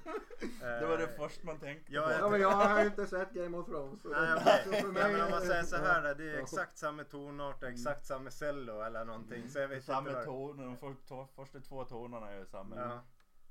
[0.61, 2.11] Det var det Eh, första man tänkte Ja, på.
[2.13, 4.01] Ja, men jag har ju inte sett Game of Thrones.
[4.01, 4.29] så Nej,
[4.63, 6.41] så för Ja, mig men om man är- säger så här, det är Ja.
[6.41, 9.49] exakt samma tonart och exakt samma cello eller någonting.
[9.49, 12.75] Så jag vet Samma toner, de för, första två tonerna är ju samma.
[12.75, 13.01] Ja.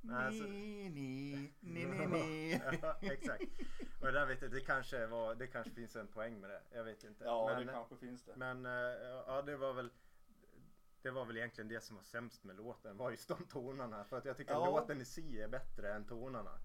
[0.01, 3.43] Nej, så- Ni, ni, ni, ni, ja, exakt.
[4.01, 6.63] Och där vet jag, det kanske var, det kanske finns en poäng med det.
[6.73, 7.25] Jag vet inte.
[7.25, 8.37] Ja, men, det kanske finns det.
[8.37, 8.73] men eh,
[9.27, 9.91] ja, det var väl
[11.03, 14.05] det var väl egentligen det som var sämst med låten, var just de tonerna.
[14.05, 14.67] För att jag tycker Ja.
[14.67, 16.59] låten i sig är bättre än tonerna.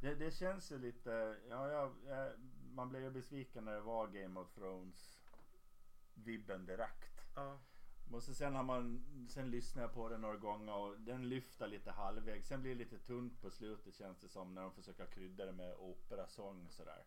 [0.00, 2.30] Det, det känns ju lite, ja, ja, ja,
[2.74, 5.18] man blev ju besviken när det var Game of Thrones
[6.14, 7.20] vibben direkt.
[7.36, 7.58] Ja.
[8.12, 11.66] Och så sen har man, sen lyssnar jag på den några gånger och den lyfter
[11.68, 12.48] lite halvvägs.
[12.48, 15.52] Sen blir det lite tunt på slutet känns det som när de försöker krydda det
[15.52, 17.04] med operasång sådär.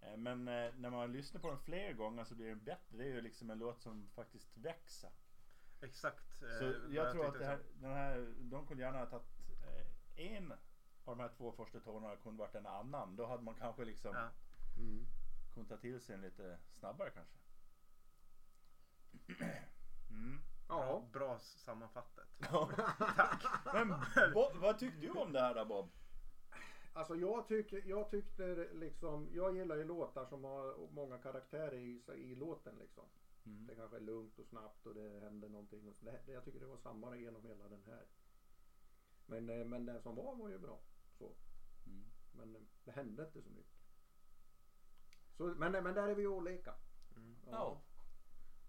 [0.00, 2.96] Eh, Men eh, när man lyssnar på den fler gånger så blir den bättre.
[2.98, 5.10] Det är ju liksom en låt som faktiskt växer.
[5.80, 6.42] Exakt.
[6.42, 9.26] eh, Så jag tror att här, den här, de kunde gärna ha tagit
[10.16, 10.52] en
[11.04, 13.16] av de här två första tonerna kunde varit en annan.
[13.16, 14.30] Då hade man kanske liksom Ja.
[14.76, 15.06] Mm.
[15.54, 17.38] kunnat ta till sig den lite snabbare kanske.
[20.20, 20.38] Mm.
[20.68, 21.08] Ja.
[21.12, 22.28] Bra sammanfattat.
[23.74, 23.88] Men
[24.34, 25.90] Bob, vad tyckte du om det här då Bob?
[26.92, 32.02] Alltså jag, tycker, jag tyckte liksom, jag gillar ju låtar som har många karaktärer i,
[32.14, 33.04] i låten liksom.
[33.46, 33.66] Mm.
[33.66, 35.88] Det kanske är lugnt och snabbt och det händer någonting.
[35.88, 38.06] Och så det, jag tycker det var samma genom hela den här.
[39.26, 40.80] Men, eh, men den som var var ju bra.
[41.18, 41.32] Så.
[41.86, 42.04] Mm.
[42.32, 43.80] Men eh, det hände inte så mycket.
[45.36, 46.74] Så, men, men där är vi ju olika.
[47.16, 47.36] Mm.
[47.50, 47.80] Ja.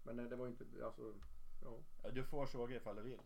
[0.02, 1.14] Men eh, det var inte, alltså,
[1.64, 1.78] Ja.
[2.02, 3.20] Ja, du får såga ifall du vill.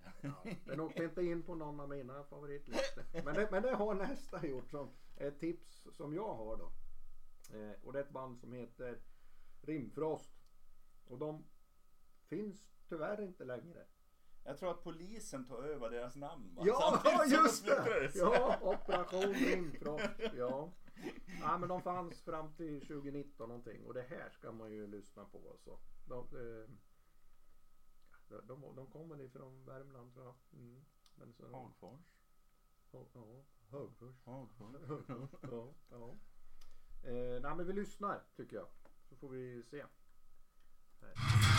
[0.65, 3.05] Den åkte inte in på någon av mina favoritlistor.
[3.25, 6.73] Men det, men det har nästa gjort som ett tips som jag har då.
[7.59, 9.01] Eh, och det är ett band som heter
[9.63, 10.31] Rimfrost.
[11.07, 11.45] Och de
[12.29, 13.87] finns tyvärr inte längre.
[14.45, 16.63] Jag tror att polisen tog över deras namn va?
[16.67, 18.11] Ja, Samtidigt just det!
[18.15, 20.21] Ja, Operation Rimfrost.
[20.37, 20.73] Ja.
[21.41, 23.85] ja, men de fanns fram till 2019 någonting.
[23.85, 25.79] Och det här ska man ju lyssna på alltså.
[26.09, 26.71] De, eh,
[28.29, 30.35] de, de, kommer ifrån Värmland tror jag.
[30.53, 30.85] Mm.
[31.15, 32.01] Men så, Hagfors.
[32.91, 34.25] Ja, ja, Högfors.
[34.25, 34.77] Hagfors.
[35.43, 36.17] ja, ja.
[37.03, 38.69] Eh, nej men vi lyssnar tycker jag.
[39.09, 39.77] Så får vi se.
[41.01, 41.56] Jag,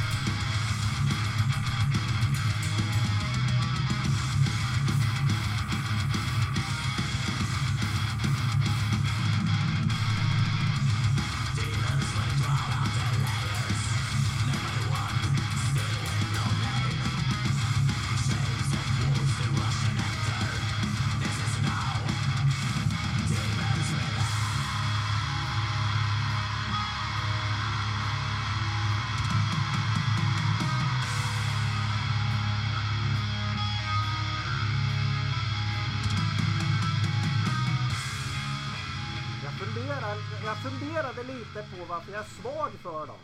[41.17, 43.19] funderade lite på varför jag är svag för dem.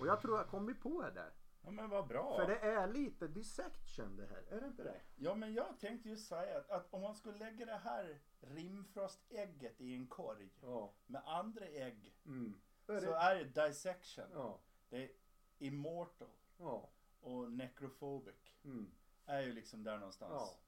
[0.00, 1.30] Och jag tror jag kommit på det där.
[1.64, 2.36] Ja men vad bra.
[2.36, 4.56] För det är lite dissection det här.
[4.56, 5.00] Är det inte det?
[5.16, 9.80] Ja men jag tänkte ju säga att, att om man skulle lägga det här rimfrostägget
[9.80, 10.92] i en korg Ja.
[11.06, 12.60] med andra ägg Mm.
[12.86, 13.16] Är så det?
[13.16, 14.24] är det dissection.
[14.32, 14.60] Ja.
[14.88, 15.10] Det är
[15.58, 16.90] immortal Ja.
[17.20, 18.34] och necrophobic.
[18.64, 18.90] Mm.
[19.26, 20.32] Är ju liksom där någonstans.
[20.34, 20.58] Ja.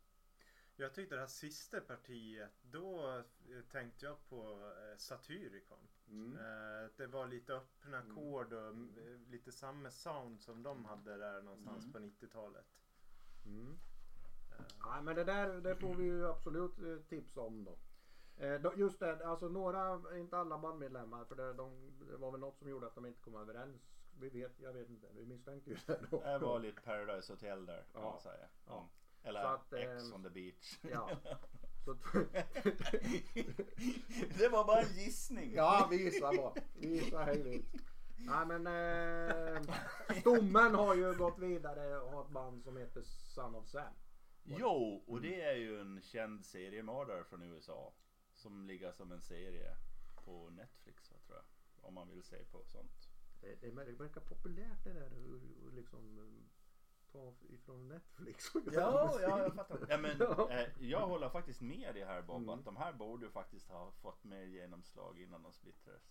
[0.76, 3.24] Jag tyckte det här sista partiet, då eh,
[3.72, 5.78] tänkte jag på eh, Satyricon.
[6.08, 6.36] Mm.
[6.36, 11.42] Eh, det var lite öppna ackord och eh, lite samma sound som de hade där
[11.42, 11.92] någonstans Mm.
[11.92, 12.66] på 90-talet.
[13.46, 13.78] Mm.
[14.58, 17.78] Eh, Nej men det där det får vi ju absolut eh, tips om då.
[18.44, 22.58] Eh, Just det, alltså några, inte alla bandmedlemmar för det, de, det var väl något
[22.58, 23.82] som gjorde att de inte kom överens.
[24.18, 26.20] Vi vet, jag vet inte, vi misstänker ju det då.
[26.22, 28.10] Det var lite Paradise Hotel där kan Ja.
[28.10, 28.46] man säga.
[28.66, 28.88] Ja.
[29.26, 30.78] Eller Så att, X ehm, on the beach.
[30.92, 31.10] Ja.
[34.38, 35.54] Det var bara en gissning.
[35.54, 36.54] ja, visa bara.
[36.74, 37.74] Visa hej vilt.
[38.16, 39.62] Nej men eh,
[40.20, 43.92] Stommen har ju gått vidare och har ett band som heter Son of Sam.
[44.44, 47.94] Jo, och det är ju en känd seriemördare från USA.
[48.32, 49.76] Som ligger som en serie
[50.24, 51.44] på Netflix va, tror jag.
[51.88, 53.08] Om man vill se på sånt.
[53.40, 55.10] Det, det verkar populärt det där
[55.72, 56.18] liksom
[57.12, 58.54] ta ifrån Netflix.
[58.54, 59.22] och göra Ja, musik.
[59.28, 59.86] ja jag fattar.
[59.88, 60.50] Ja, men, Ja.
[60.50, 62.36] eh, jag håller faktiskt med dig här Bob.
[62.42, 62.48] Mm.
[62.58, 66.02] Att de här borde ju faktiskt ha fått mer genomslag innan de splittrades.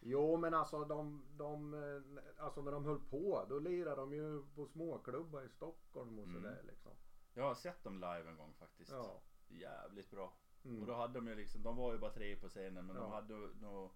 [0.00, 4.42] Jo men alltså de, de, eh, alltså när de höll på då lirade de ju
[4.54, 6.42] på småklubbar i Stockholm och Mm.
[6.42, 6.92] sådär liksom.
[7.34, 8.90] Jag har sett dem live en gång faktiskt.
[8.90, 9.20] Ja.
[9.48, 10.32] Jävligt bra.
[10.64, 10.80] Mm.
[10.80, 13.02] Och då hade de ju liksom, de var ju bara tre på scenen men de
[13.04, 13.14] Ja.
[13.14, 13.90] hade nog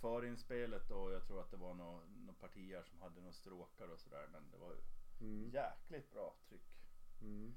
[0.00, 3.98] förinspelet och jag tror att det var några nå partier som hade några stråkar och
[3.98, 4.28] sådär.
[4.32, 4.80] Men det var ju
[5.20, 5.50] Mm.
[5.50, 6.62] jäkligt bra tryck.
[7.20, 7.56] Mm.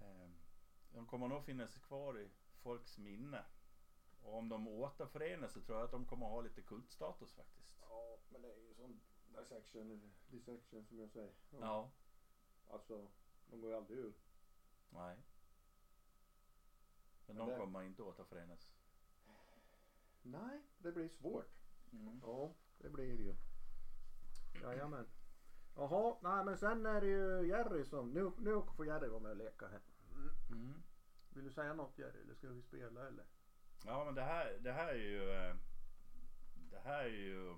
[0.00, 0.34] Ehm,
[0.92, 2.30] De kommer nog finnas kvar i
[2.62, 3.44] folks minne.
[4.22, 7.70] Och om de återförenas så tror jag att de kommer ha lite kultstatus faktiskt.
[7.80, 9.00] Ja men det är ju sån
[9.34, 11.32] dissection, dissection som jag säger.
[11.50, 11.90] Ja.
[12.70, 13.08] Alltså
[13.50, 14.14] de går ju aldrig ur.
[14.90, 15.16] Nej.
[17.26, 18.70] Men Men de det- kommer inte återförenas.
[20.22, 21.50] Nej det blir svårt.
[21.92, 22.20] Mm.
[22.24, 23.34] Ja det blir det ju.
[24.62, 25.06] Jajamän.
[25.76, 29.30] Jaha, nej men sen är det ju Jerry som, nu, nu får Jerry vara med
[29.30, 29.80] och leka här.
[30.50, 30.82] Mm.
[31.30, 33.24] Vill du säga något Jerry eller ska vi spela eller?
[33.84, 35.56] Ja men det här, det här är ju eh,
[36.70, 37.56] Det här är ju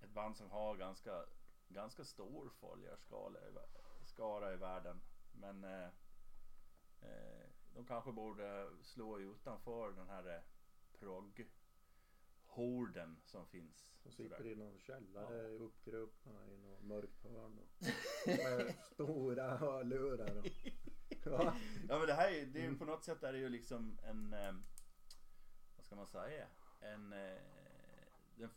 [0.00, 1.24] Ett band som har ganska
[1.68, 5.00] Ganska stor följarskala i vä- skara i världen
[5.32, 5.88] Men eh,
[7.00, 10.42] eh, De kanske borde slå utanför den här eh,
[10.98, 11.50] progg
[12.50, 17.58] Horden som finns Som sitter i någon källare uppkrupna i något mörkt hörn.
[17.58, 17.84] Och,
[18.26, 20.38] med stora hörlurar.
[20.38, 20.46] Och,
[21.24, 21.56] ja.
[21.88, 23.98] Ja men det här är, det är ju på något sätt är det ju liksom
[24.02, 24.52] en eh,
[25.76, 26.46] Vad ska man säga?
[26.80, 27.38] En eh,
[28.36, 28.50] den,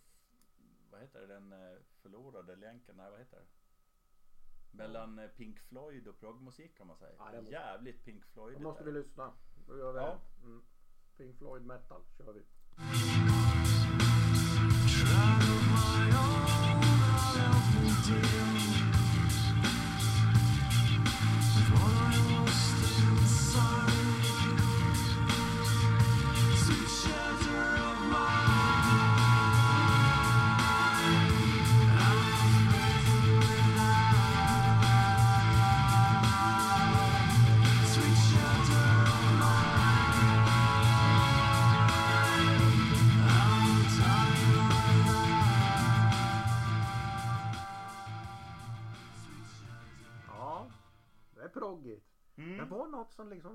[0.91, 1.27] Vad heter det?
[1.27, 2.97] Den eh, förlorade länken?
[2.97, 3.45] Nej vad heter det?
[4.77, 7.15] Mellan Pink Floyd och proggmusik kan man säga.
[7.17, 8.57] Ja, måste- Jävligt Pink Floyd.
[8.57, 9.33] Då måste vi lyssna.
[9.67, 10.19] Då gör vi Ja.
[10.43, 10.63] Mm.
[11.17, 12.43] Pink Floyd metal kör vi.
[14.71, 18.82] Trying to my own, I'll help you deal.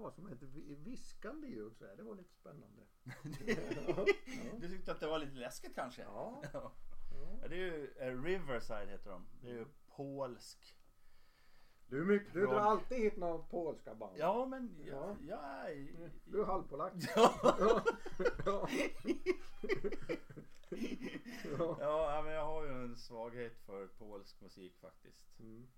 [0.08, 1.96] Var som ett vi- viskande ljud så här.
[1.96, 2.82] Det var lite spännande.
[4.60, 6.02] Du tyckte att det var lite läskigt kanske?
[6.02, 6.42] Ja.
[6.52, 6.72] Ja.
[7.12, 7.38] Ja.
[7.42, 9.26] Ja, Det är ju eh, Riverside heter de.
[9.42, 9.66] Det är ju
[9.96, 10.74] polsk.
[11.86, 14.18] Du, mycket, du drar alltid hit några polska band.
[14.18, 15.16] Ja men Ja.
[15.20, 16.10] jag, jag är...
[16.24, 16.92] Du är halvpolack.
[17.16, 17.34] Ja.
[17.42, 17.82] Ja.
[18.44, 18.68] Ja.
[21.58, 21.76] Ja.
[21.80, 25.38] ja men jag har ju en svaghet för polsk musik faktiskt.
[25.40, 25.68] Mm.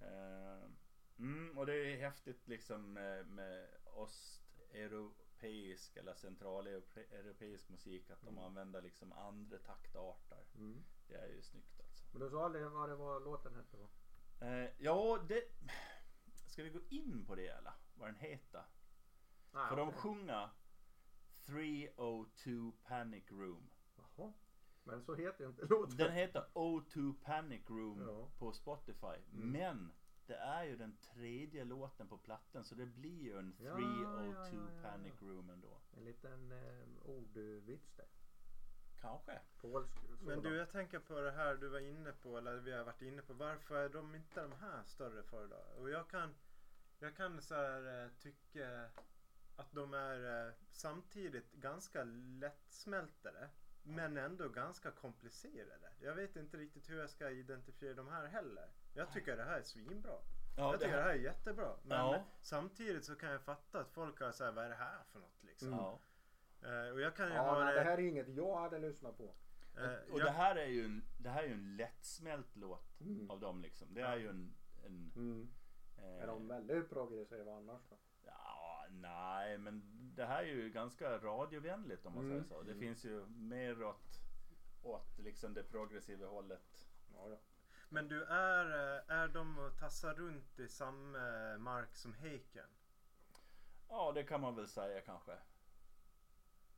[0.00, 0.68] Eh,
[1.18, 8.44] Mm, och det är häftigt liksom med, med östeuropeisk eller centraleuropeisk musik att de Mm.
[8.44, 10.44] använder liksom andra taktarter.
[10.54, 10.84] Mm.
[11.08, 12.04] Det är ju snyggt alltså.
[12.12, 13.88] Men du sa aldrig vad det var låten hette va?
[14.40, 15.42] Eh, ja, det...
[16.46, 17.72] Ska vi gå in på det eller?
[17.94, 18.62] Vad den heter?
[19.52, 20.50] Nej, För de sjunger
[21.46, 23.70] 302 Panic Room.
[23.96, 24.32] Jaha.
[24.84, 25.96] Men så heter inte låten.
[25.96, 28.28] Den heter O2 Panic Room Ja.
[28.38, 29.06] på Spotify.
[29.32, 29.50] Mm.
[29.52, 29.92] Men
[30.28, 33.80] det är ju den tredje låten på plattan så det blir ju en 302 Ja,
[33.80, 35.22] ja, ja, ja, Panic.
[35.22, 35.80] Room ändå.
[35.96, 38.06] En liten eh, ordvits där.
[39.00, 39.40] Kanske.
[39.60, 42.84] Polsk Men du, jag tänker på det här du var inne på, eller vi har
[42.84, 43.32] varit inne på.
[43.32, 45.80] Varför är de inte de här större för då?
[45.80, 46.34] Och jag kan,
[46.98, 48.90] jag kan så här, eh, tycka
[49.56, 52.04] att de är eh, samtidigt ganska
[52.40, 53.48] lättsmältade.
[53.82, 55.92] Men ändå ganska komplicerade.
[56.00, 58.70] Jag vet inte riktigt hur jag ska identifiera de här heller.
[58.98, 60.12] Jag tycker det här är svinbra.
[60.56, 61.76] Ja, jag tycker det här är jättebra.
[61.82, 62.24] Men Ja.
[62.40, 65.42] samtidigt så kan jag fatta att folk har såhär, vad är det här för något
[65.44, 65.68] liksom?
[65.68, 65.80] Mm.
[65.80, 65.98] Ja.
[66.62, 67.80] Eh, och jag kan ju Ja, ha nej, det...
[67.80, 69.34] det här är inget jag hade lyssnat på.
[69.76, 73.00] eh, Och jag- det här är ju en, det här är ju en lättsmält låt
[73.00, 73.30] Mm.
[73.30, 73.94] av dem liksom.
[73.94, 74.54] Det är ju en...
[74.86, 75.48] en Mm.
[75.98, 77.96] eh, Är de väldigt progressiva annars då?
[78.26, 79.82] Ja, nej, men
[80.14, 82.36] det här är ju ganska radiovänligt om man Mm.
[82.36, 82.62] säger så.
[82.62, 84.20] Det finns ju mer åt,
[84.82, 86.88] åt liksom det progressiva hållet.
[87.14, 87.36] Ja, ja.
[87.88, 91.18] Men du, är, eh, är de och tassar runt i samma
[91.58, 92.68] mark som Heiken?
[93.88, 95.32] Ja, det kan man väl säga kanske.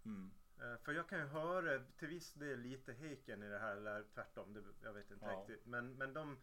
[0.04, 0.30] Mm.
[0.60, 4.04] Eh, För jag kan ju höra till viss del lite Heiken i det här, eller
[4.14, 5.40] tvärtom, det, jag vet inte Ja.
[5.40, 5.66] riktigt.
[5.66, 6.38] Men, men de,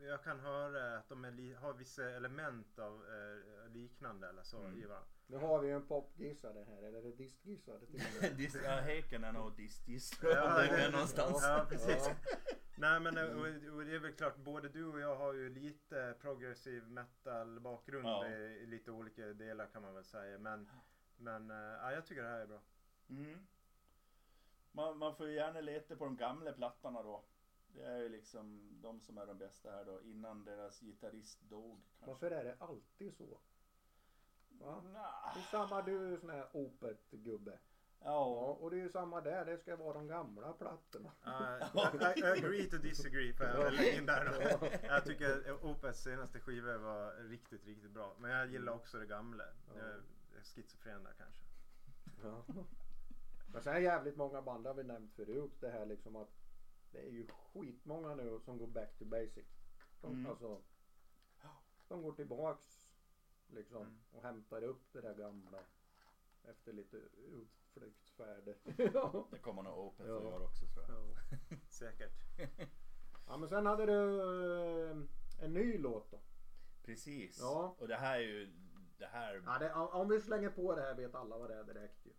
[0.00, 4.78] jag kan höra att de li, har vissa element av eh, liknande eller så Mm.
[4.82, 5.08] i varandra.
[5.30, 8.36] Nu har vi ju en popgissare här, eller är det distgissare till och med?
[8.36, 10.18] Dis, ja, Häken är nog dis-dis.
[10.22, 11.42] Ja, det är någonstans.
[11.42, 12.06] Ja, precis.
[12.06, 12.36] Ja.
[12.76, 15.48] Nej men eh, och, och det är väl klart, både du och jag har ju
[15.48, 18.28] lite progressiv metal bakgrund Ja.
[18.28, 20.38] i, i lite olika delar kan man väl säga.
[20.38, 20.68] Men,
[21.16, 22.60] men eh, ja, jag tycker det här är bra.
[23.08, 23.46] Mm.
[24.72, 27.24] Man, man får ju gärna leta på de gamla plattorna då.
[27.74, 31.80] Det är ju liksom de som är de bästa här då innan deras gitarrist dog.
[31.98, 32.06] Kanske.
[32.10, 33.40] Varför är det alltid så?
[34.60, 34.80] Va?
[34.92, 35.32] Nja.
[35.34, 37.58] Det är samma, du är ju sån här opet-gubbe.
[38.00, 38.56] Ja, Ja.
[38.60, 41.12] och det är ju samma där, det ska vara de gamla plattorna.
[41.26, 41.76] Uh,
[42.16, 44.24] I, I agree to disagree får jag lägga in där
[44.60, 44.66] då.
[44.86, 48.14] Jag tycker Opets senaste skiva var riktigt, riktigt bra.
[48.18, 49.44] Men jag gillar också det gamla.
[49.74, 50.00] Jag är
[50.42, 51.42] schizofren där kanske.
[52.22, 52.44] Ja.
[53.52, 56.30] Men sen är jävligt många band har vi nämnt förut det här liksom att
[56.92, 59.46] det är ju skitmånga nu som går back to basic.
[60.00, 60.26] De, Mm.
[60.30, 60.62] alltså,
[61.88, 62.77] de går tillbaks
[63.48, 63.98] liksom Mm.
[64.12, 65.58] och hämtar upp det där gamla
[66.44, 66.96] efter lite
[67.32, 68.56] utflyktsfärder.
[69.30, 70.20] Det kommer nog Open Ja.
[70.20, 70.96] få göra också tror jag.
[71.50, 71.56] Ja.
[71.68, 72.12] Säkert.
[73.26, 74.20] ja men sen hade du
[74.90, 74.96] eh,
[75.44, 76.20] en ny låt då.
[76.84, 77.38] Precis.
[77.40, 77.76] Ja.
[77.78, 78.52] Och det här är ju
[78.98, 79.42] det här.
[79.46, 82.12] Ja, det, om vi slänger på det här vet alla vad det är direkt ju.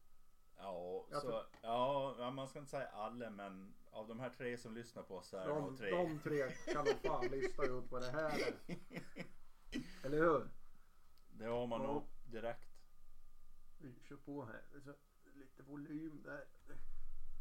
[0.58, 4.58] Ja, Jag så, tror- ja, man ska inte säga alla men av de här tre
[4.58, 5.90] som lyssnar på oss är De, nog tre.
[5.92, 8.54] de tre kan nog fan lista ut vad det här är.
[10.06, 10.48] Eller hur?
[11.40, 12.70] Det har man nog direkt.
[13.78, 14.62] Vi kör på här.
[15.34, 16.46] Lite volym där.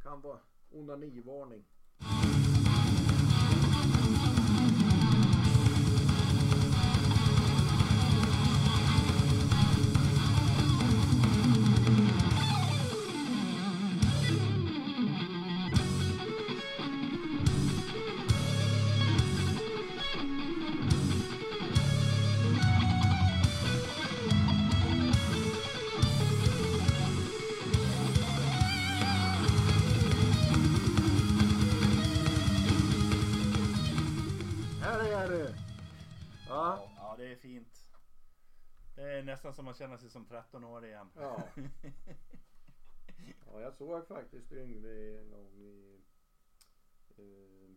[0.03, 0.40] Kan vara
[0.70, 1.64] onanivarning.
[36.59, 36.90] Ja.
[36.96, 37.90] Ja, det är fint.
[38.94, 41.11] Det är nästan som man känner sig som 13 år igen.
[41.16, 41.42] Ja.
[43.46, 46.00] Ja, jag såg faktiskt Yngve en gång i...
[47.16, 47.70] Eh,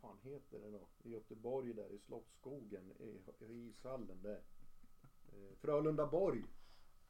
[0.00, 0.88] fan heter det då?
[1.02, 4.42] I Göteborg där i Slottsskogen i, i ishallen där.
[5.32, 6.44] Eh, Frölundaborg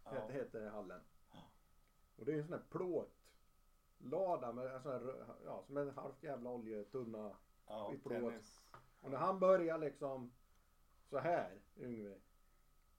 [0.05, 0.11] Ja.
[0.11, 1.01] heter, heter hallen.
[2.17, 2.65] Och det är en sån här
[3.99, 7.37] plåtlada med en sån här, ja, som en halvt jävla oljetunna.
[7.67, 8.13] Ja, i plåt.
[8.13, 8.63] tennis.
[9.01, 10.33] Och när han börjar liksom
[11.05, 12.15] så här Yngve.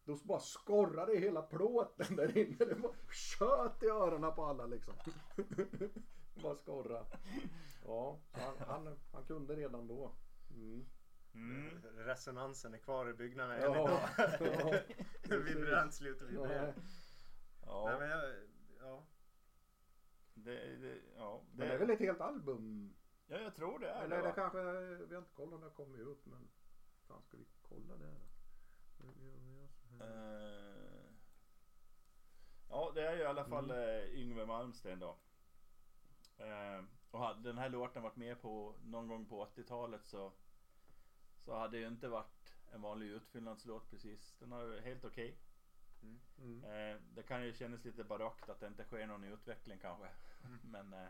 [0.04, 2.66] Då bara skorrade det hela plåten där inne.
[2.66, 4.94] Det var kött i öronen på alla liksom.
[6.44, 7.06] bara skorra.
[7.86, 10.16] Ja, så han, han, han kunde redan då.
[10.50, 10.86] Mm.
[11.34, 11.82] Mm.
[11.98, 14.80] Resonansen är kvar i byggnaden än Ja, idag.
[15.30, 16.62] ja, Vibrant slutar vibrera.
[16.62, 16.74] Nej,
[17.66, 18.34] Ja, Nej, men jag,
[18.80, 19.04] ja.
[20.34, 22.94] det, det, ja, Men det är väl ett helt album?
[23.32, 24.28] Ja, jag tror det är Eller det.
[24.28, 24.62] det kanske,
[25.06, 26.48] vi har inte kollat när det kommer ut men
[27.08, 28.16] fan ska vi kolla det
[28.98, 29.08] då?
[30.06, 31.12] Eh,
[32.70, 33.84] Ja, det är ju i alla fall Mm.
[33.84, 35.18] eh, Yngve Malmsten då.
[36.38, 40.34] Eh, och hade den här låten varit med på någon gång på 80-talet så
[41.46, 44.36] så hade det ju inte varit en vanlig utfyllnadslåt precis.
[44.40, 45.38] Den är helt okej.
[46.38, 46.64] Mm.
[46.64, 50.10] Eh, det kan ju kännas lite barockt att det inte sker någon utveckling kanske.
[50.44, 50.60] Mm.
[50.92, 51.08] Men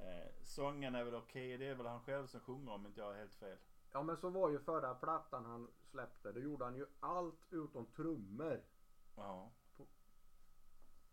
[0.00, 1.58] eh, sången är väl okej.
[1.58, 3.58] Det är väl han själv som sjunger om inte jag har helt fel.
[3.92, 6.32] Ja men så var ju förra plattan han släppte.
[6.32, 8.62] Då gjorde han ju allt utom trummor
[9.16, 9.50] Ja.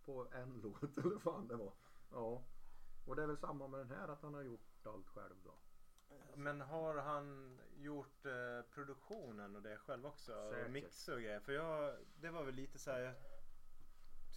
[0.06, 1.74] på en låt eller vad fan det var.
[2.12, 2.44] Ja.
[3.08, 5.54] Och det är väl samma med den här att han har gjort allt själv då.
[6.36, 10.50] Men har han gjort eh, produktionen och det själv också?
[10.52, 10.66] Säkert.
[10.66, 11.40] Och mix och grejer?
[11.40, 13.14] För jag, det var väl lite så här.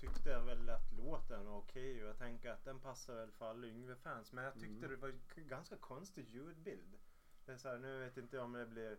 [0.03, 3.51] Jag tyckte väl att låten var okej och jag tänker att den passar väl för
[3.51, 4.33] alla Yngve-fans.
[4.33, 4.91] Men jag tyckte Mm.
[4.91, 5.13] det var
[5.49, 6.99] ganska konstig ljudbild.
[7.45, 8.99] Det är så här, nu vet inte jag om det blir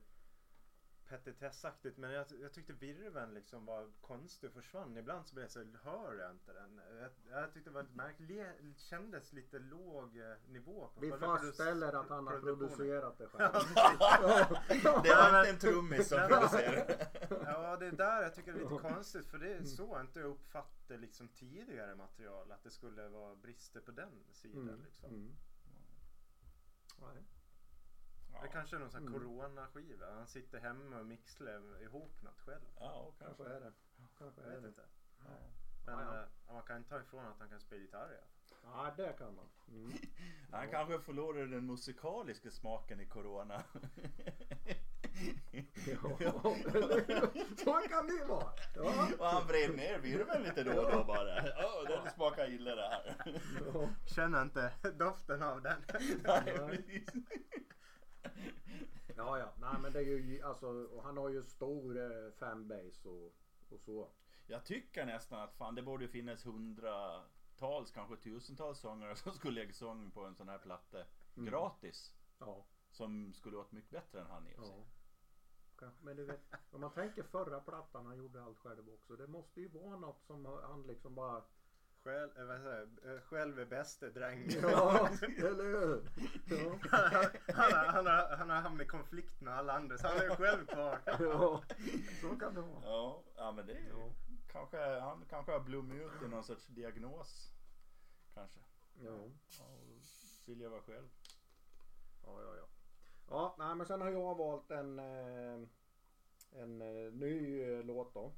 [1.12, 4.97] petitessaktigt men jag, jag tyckte virveln liksom var konstig och försvann.
[4.97, 6.82] Ibland så blev jag så hör jag inte den.
[6.99, 8.80] Jag, jag tyckte det var lite märkligt.
[8.80, 13.53] Kändes lite låg eh, nivå på Vi fastställer att han har producerat det själv.
[15.03, 17.07] Det var inte en trummis som producerade.
[17.45, 20.01] Ja, det är där jag tycker det är lite konstigt för det är så jag
[20.01, 24.84] inte uppfattar liksom tidigare material att det skulle vara brister på den sidan Mm.
[24.84, 25.09] liksom.
[25.09, 25.36] Mm.
[27.01, 27.24] Nej.
[28.34, 28.41] Ja.
[28.41, 29.20] Det kanske är någon sån här Mm.
[29.20, 30.06] coronaskiva.
[30.14, 32.62] Han sitter hemma och mixlar ihop något själv.
[32.80, 33.43] Ja, kanske.
[33.43, 33.72] Kanske är det.
[34.18, 34.68] Kanske Jag är vet det.
[34.68, 34.82] inte.
[35.20, 35.26] Ja.
[35.86, 36.22] Men Ja, ja.
[36.49, 38.18] eh, man kan inte ta ifrån att han kan spela gitarr fall.
[38.64, 39.45] Ja det kan man.
[39.70, 39.91] Mm.
[40.52, 43.64] Han kanske förlorade den musikaliska smaken i corona.
[45.86, 46.18] Ja,
[47.58, 48.54] så kan det ju vara.
[48.76, 49.08] Ja.
[49.20, 51.47] Och han vred ner virveln lite då och då bara.
[51.47, 53.16] Ja, den smakar illa det här.
[53.74, 53.89] Ja.
[54.16, 55.82] Känner inte doften av den.
[56.24, 57.06] Nej.
[59.16, 59.54] Ja, ja.
[59.60, 63.34] Nej, men det är ju alltså, och han har ju stor eh, fanbase och,
[63.70, 64.10] och så.
[64.48, 69.74] Jag tycker nästan att fan det borde finnas hundratals, kanske tusentals sångare som skulle lägga
[69.74, 71.06] sång på en sån här platta
[71.38, 71.50] Mm.
[71.52, 72.16] gratis.
[72.40, 74.84] Ja, Som skulle låta mycket bättre än han i och ja.
[75.78, 76.40] Kanske, men du vet,
[76.72, 79.16] om man tänker förra plattan, han gjorde allt själv också.
[79.16, 81.44] Det måste ju vara något som han liksom bara...
[82.04, 83.16] Själv, eh, vad säger, jag?
[83.16, 84.47] Eh, själv är bäste dräng.
[84.62, 86.10] Ja, eller hur?
[86.45, 86.80] Ja,
[87.54, 90.36] han, har, han, har, han har hamnat i konflikt med alla andra så han är
[90.36, 90.99] själv kvar.
[91.06, 91.64] ja.
[92.22, 92.82] så kan det vara.
[92.84, 94.10] Ja, ja men det är Ja.
[94.52, 97.52] kanske, han kanske har blommat ut i någon sorts diagnos.
[98.34, 98.60] Kanske.
[99.06, 99.12] Ja,
[99.60, 99.66] Ja,
[100.45, 101.08] vill jag vara själv.
[102.24, 102.56] ja, ja.
[102.56, 102.68] Ja,
[103.30, 105.68] ja nej, men sen har jag valt en, eh,
[106.52, 106.78] en
[107.20, 108.32] ny låt då.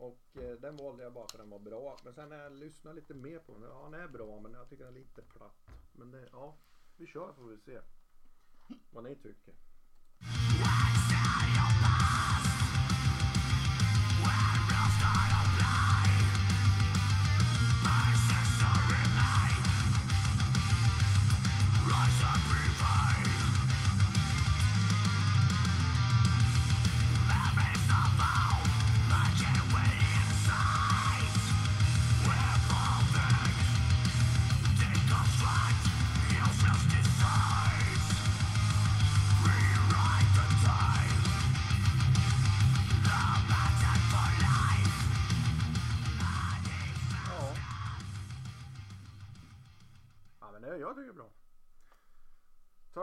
[0.00, 1.96] Och eh, den valde jag bara för den var bra.
[2.04, 4.68] Men sen när jag lyssnar lite mer på den, ja den är bra men jag
[4.68, 5.68] tycker den är lite platt.
[5.92, 6.56] Men det, ja,
[6.96, 7.80] vi kör får vi se
[8.90, 9.54] vad ni tycker.
[10.60, 11.00] Ja.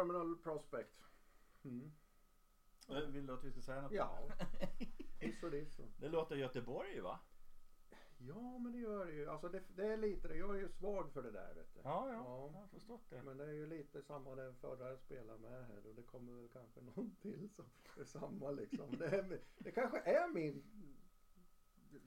[0.07, 1.03] Terminal Prospect.
[1.63, 1.91] Mm.
[2.89, 3.91] Eh, Vill du att vi ska säga något?
[3.91, 4.19] Ja.
[5.43, 5.79] Och diss.
[5.79, 7.19] och- Det låter Göteborg va?
[8.17, 9.29] Ja men det gör det ju.
[9.29, 10.35] Alltså det, det är lite det.
[10.35, 11.79] Jag är ju svag för det där vet du.
[11.83, 12.13] Ja, ja.
[12.13, 12.49] Ja.
[12.53, 13.23] Jag har förstått det.
[13.23, 16.33] Men det är ju lite samma den förra jag spelade med här och det kommer
[16.33, 17.65] väl kanske någon till som
[17.99, 18.97] är samma liksom.
[18.97, 20.63] Det, är, det kanske är min...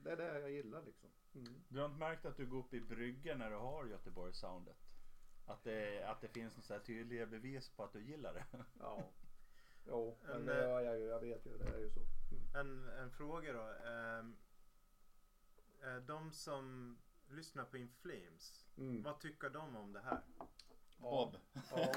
[0.03, 1.09] Det är det jag gillar liksom.
[1.35, 1.53] Mm.
[1.69, 4.77] Du har inte märkt att du går upp i bryggen när du har Göteborgssoundet?
[5.45, 8.45] Att det, att det finns några så här tydliga bevis på att du gillar det?
[8.79, 9.09] Ja.
[9.87, 11.05] Jo, men En, det gör jag ju.
[11.05, 11.57] Jag vet ju.
[11.57, 11.99] Det är ju så.
[12.31, 12.55] Mm.
[12.55, 13.89] En, en fråga då.
[13.89, 14.37] ehm,
[15.83, 16.97] eh, de som
[17.29, 19.03] lyssnar på In Flames, Mm.
[19.03, 20.21] vad tycker de om det här?
[20.97, 21.35] Bob.
[21.71, 21.93] Ja.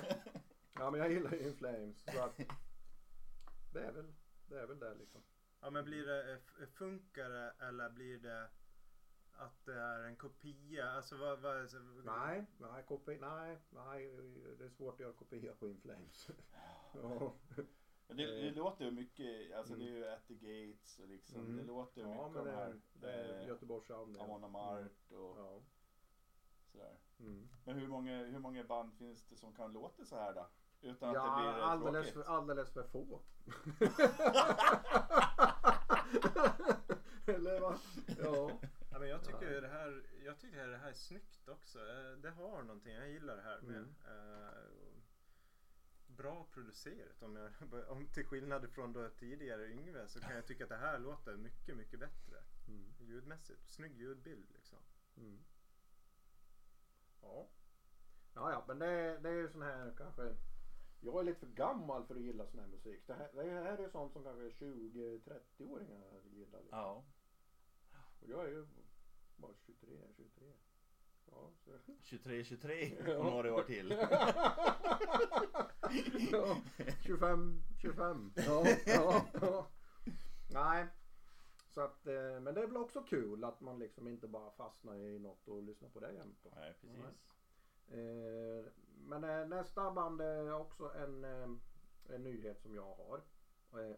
[0.75, 1.97] ja men jag gillar ju In Flames.
[2.15, 2.37] Så att
[3.73, 4.13] det är väl
[4.49, 5.23] det är väl det liksom.
[5.61, 8.49] Ja men blir det, eh, funkar det eller blir det
[9.37, 10.91] att det är en kopia?
[10.91, 14.11] Alltså vad, vad alltså, Nej, nej, kopi, nej, nej,
[14.59, 16.29] det är svårt att göra kopia på In Flames.
[17.03, 17.33] ja.
[18.07, 18.55] Men det, det Eh.
[18.55, 19.87] låter ju mycket, alltså Mm.
[19.87, 21.57] det är ju At the Gates och liksom, Mm.
[21.57, 22.81] det låter ju ja, mycket men det de är, här.
[22.93, 23.97] det är eh, Göteborgs ja.
[24.21, 25.61] Amon Amart och Ja.
[26.73, 26.97] sådär.
[27.21, 27.49] Mm.
[27.65, 30.47] Men hur många, hur många band finns det som kan låta så här då?
[30.81, 32.27] Utan att Ja, det blir eh, alldeles, tråkigt?
[32.27, 33.21] för, alldeles för få.
[37.27, 37.75] Eller va?
[38.19, 38.51] Ja.
[38.95, 39.61] Ja, men jag tycker Ja.
[39.61, 41.79] det här, jag tycker det här är snyggt också.
[41.79, 43.77] Eh, Det har någonting, jag gillar det här med.
[43.77, 43.95] Mm.
[44.07, 44.71] eh,
[46.07, 47.23] bra producerat.
[47.23, 47.53] Om jag,
[47.91, 51.37] om till skillnad från då tidigare Yngve så kan jag tycka att det här låter
[51.37, 52.43] mycket, mycket bättre.
[52.69, 52.95] Mm.
[52.99, 53.69] Ljudmässigt.
[53.69, 54.79] Snygg ljudbild liksom.
[55.17, 55.45] Mm.
[57.23, 57.49] Ja.
[58.35, 60.37] Ja, ja, men det, det är ju sån här kanske.
[61.01, 63.07] Jag är lite för gammal för att gilla sån här musik.
[63.07, 66.61] Det här, det här är ju sånt som kanske 20-30-åringar gillar.
[66.61, 66.79] Liksom.
[66.79, 67.05] Ja.
[68.21, 68.67] Och jag är ju
[69.37, 70.53] bara 23, 23.
[71.31, 71.93] Ja, så.
[72.03, 73.19] 23, 23 Ja.
[73.19, 73.91] och några år till.
[76.33, 76.57] ja,
[77.03, 78.33] 25, 25.
[78.37, 79.67] Ja, ja, ja.
[80.51, 80.87] Nej.
[81.71, 84.97] Så att, eh, men det är väl också kul att man liksom inte bara fastnar
[84.97, 86.39] i något och lyssnar på det jämt.
[86.43, 86.51] då.
[86.57, 87.01] Nej, precis.
[87.89, 88.73] Eh,
[89.07, 91.25] men eh, nästa band är också en,
[92.07, 93.23] en nyhet som jag har.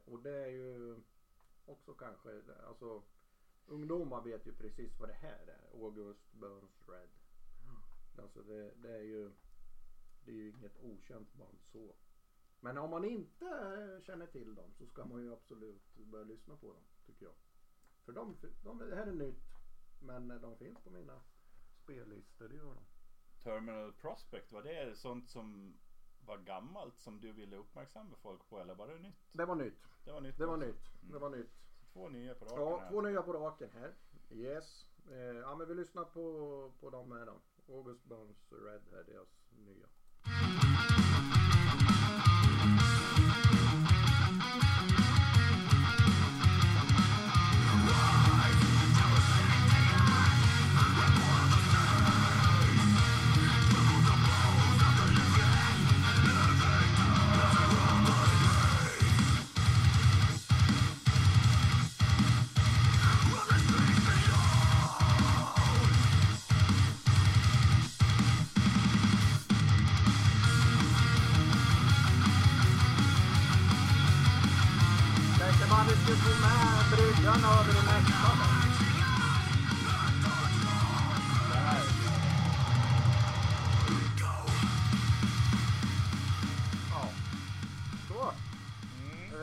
[0.04, 0.96] Och det är ju
[1.66, 3.02] också kanske, alltså
[3.66, 5.84] ungdomar vet ju precis vad det här är.
[5.84, 7.08] August Burns Red.
[8.18, 9.32] Alltså det, det är ju
[10.24, 11.94] det är ju inget okänt band så.
[12.60, 16.66] Men om man inte känner till dem så ska man ju absolut börja lyssna på
[16.72, 17.34] dem tycker jag.
[18.04, 19.56] För de, de, det här är nytt
[20.00, 21.20] men de finns på mina
[21.82, 22.84] spellistor, det gör de.
[23.42, 25.76] Terminal Prospect, var det sånt som
[26.24, 29.28] var gammalt som du ville uppmärksamma folk på eller var det nytt?
[29.32, 29.82] Det var nytt.
[30.04, 30.38] Det var nytt.
[30.38, 30.66] Det var också.
[30.66, 31.12] nytt.
[31.12, 31.65] Det var nytt.
[31.96, 32.90] Två nya på raken Ja, här.
[32.90, 33.94] två nya på raken här.
[34.30, 34.86] Yes.
[35.10, 37.40] Eh, ja men vi lyssnar på, på dem här då.
[37.74, 39.86] August Burns Red här, deras nya.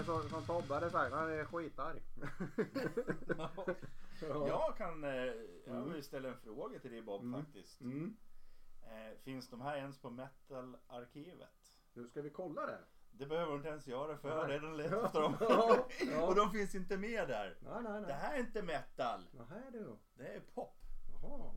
[0.07, 0.15] Mm.
[0.19, 2.01] Eller så, som Tobbe hade sagt, han är skitarg.
[3.37, 4.47] Ja.
[4.47, 5.09] Jag kan, eh,
[5.65, 5.93] jag Mm.
[5.93, 7.43] vill ställa en fråga till dig Bob Mm.
[7.45, 7.81] faktiskt.
[7.81, 8.17] Mm.
[8.81, 11.79] Eh, finns de här ens på Metal-arkivet?
[11.93, 12.79] Nu ska vi kolla det.
[13.11, 14.57] Det behöver du inte ens göra för jag har Nej.
[14.59, 15.35] redan letat efter dem.
[15.39, 16.25] Ja, ja.
[16.27, 17.57] Och de finns inte med där.
[17.61, 18.13] Nej, nej, Det nej.
[18.15, 19.27] här är inte metal.
[19.71, 19.97] Du.
[20.13, 20.82] Det är pop.
[21.23, 21.51] Jaha.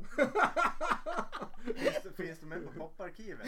[1.75, 3.47] Finns det, finns det med på poparkivet?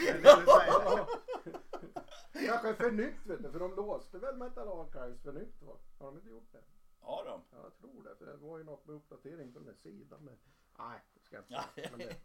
[2.46, 5.76] Kanske för nytt vet du, för de låste väl Metal Archives för nytt va?
[5.98, 6.62] Har de inte gjort det?
[7.00, 7.42] Har de?
[7.50, 8.16] Ja, jag tror det.
[8.16, 10.20] För det var ju något med uppdatering på den där sidan.
[10.24, 10.38] Men...
[10.78, 11.64] Nej, det ska jag inte Ja.
[11.74, 11.88] säga.
[11.90, 12.16] Men det...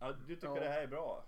[0.00, 0.54] Ja, du tycker Ja.
[0.60, 1.24] det här är bra?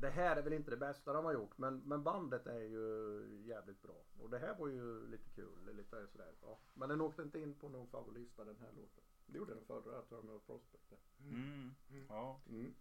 [0.00, 1.58] det här är väl inte det bästa de har gjort.
[1.58, 4.04] Men, men bandet är ju jävligt bra.
[4.18, 5.74] Och det här var ju lite kul.
[5.76, 6.32] Lite sådär.
[6.42, 6.58] Ja.
[6.74, 9.04] Men den åkte inte in på någon favoritlista den här låten.
[9.26, 10.92] Det gjorde den förra Terminal Prospect.
[11.20, 11.74] Mm.
[12.08, 12.74] Ja, Mm.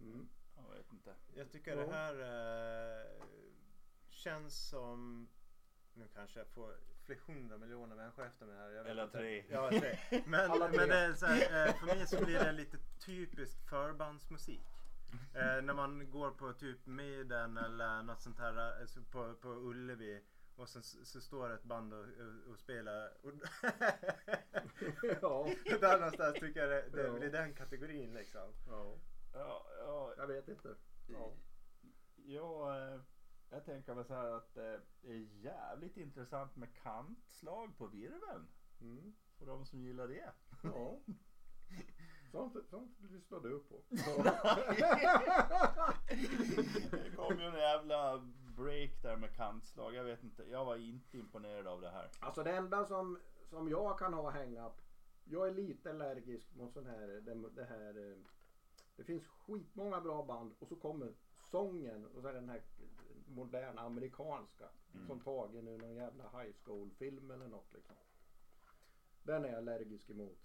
[0.00, 0.28] Mm.
[0.56, 1.14] jag vet inte.
[1.34, 3.22] Jag tycker det här eh,
[4.08, 5.28] känns som,
[5.94, 8.70] nu kanske jag får fler hundra miljoner människor efter mig här.
[8.70, 9.18] Jag vet Eller inte.
[9.18, 9.44] tre.
[9.50, 9.98] Ja, tre.
[10.26, 10.76] Men, Alla tre.
[10.76, 14.66] men det är så här, eh, för mig så blir det lite typiskt förbandsmusik.
[15.34, 20.22] Eh, när man går på typ Maiden eller något sånt här alltså på, på Ullevi
[20.58, 23.10] och sen så, så står ett band och, och, och spelar.
[23.22, 23.32] Och
[25.22, 25.48] ja.
[25.80, 27.08] där någonstans tycker jag det, det Ja.
[27.08, 28.52] är väl i den kategorin liksom.
[28.68, 28.96] ja.
[29.34, 30.74] Ja, ja, Jag vet inte.
[31.06, 31.32] Ja.
[32.16, 33.00] jag, eh,
[33.50, 38.48] jag tänker väl så här att det är jävligt intressant med kantslag på virveln.
[38.80, 39.14] Mm.
[39.38, 40.32] För de som gillar det.
[40.62, 41.00] Ja.
[42.32, 43.82] Sånt, sånt lyssnar du på.
[46.90, 48.26] Det kom ju en jävla
[48.58, 49.94] break där med kantslag.
[49.94, 50.42] Jag vet inte.
[50.50, 52.10] Jag var inte imponerad av det här.
[52.20, 53.18] Alltså det enda som,
[53.50, 54.72] som jag kan ha hang-up.
[55.24, 58.10] Jag är lite allergisk mot sån här, det, det här.
[58.10, 58.16] eh,
[58.96, 61.14] Det finns skitmånga bra band och så kommer
[61.50, 62.62] sången och så den här
[63.28, 64.68] moderna amerikanska.
[64.94, 65.06] Mm.
[65.06, 67.96] Som tagen ur någon jävla high school film eller något liksom.
[69.22, 70.38] Den är jag allergisk emot.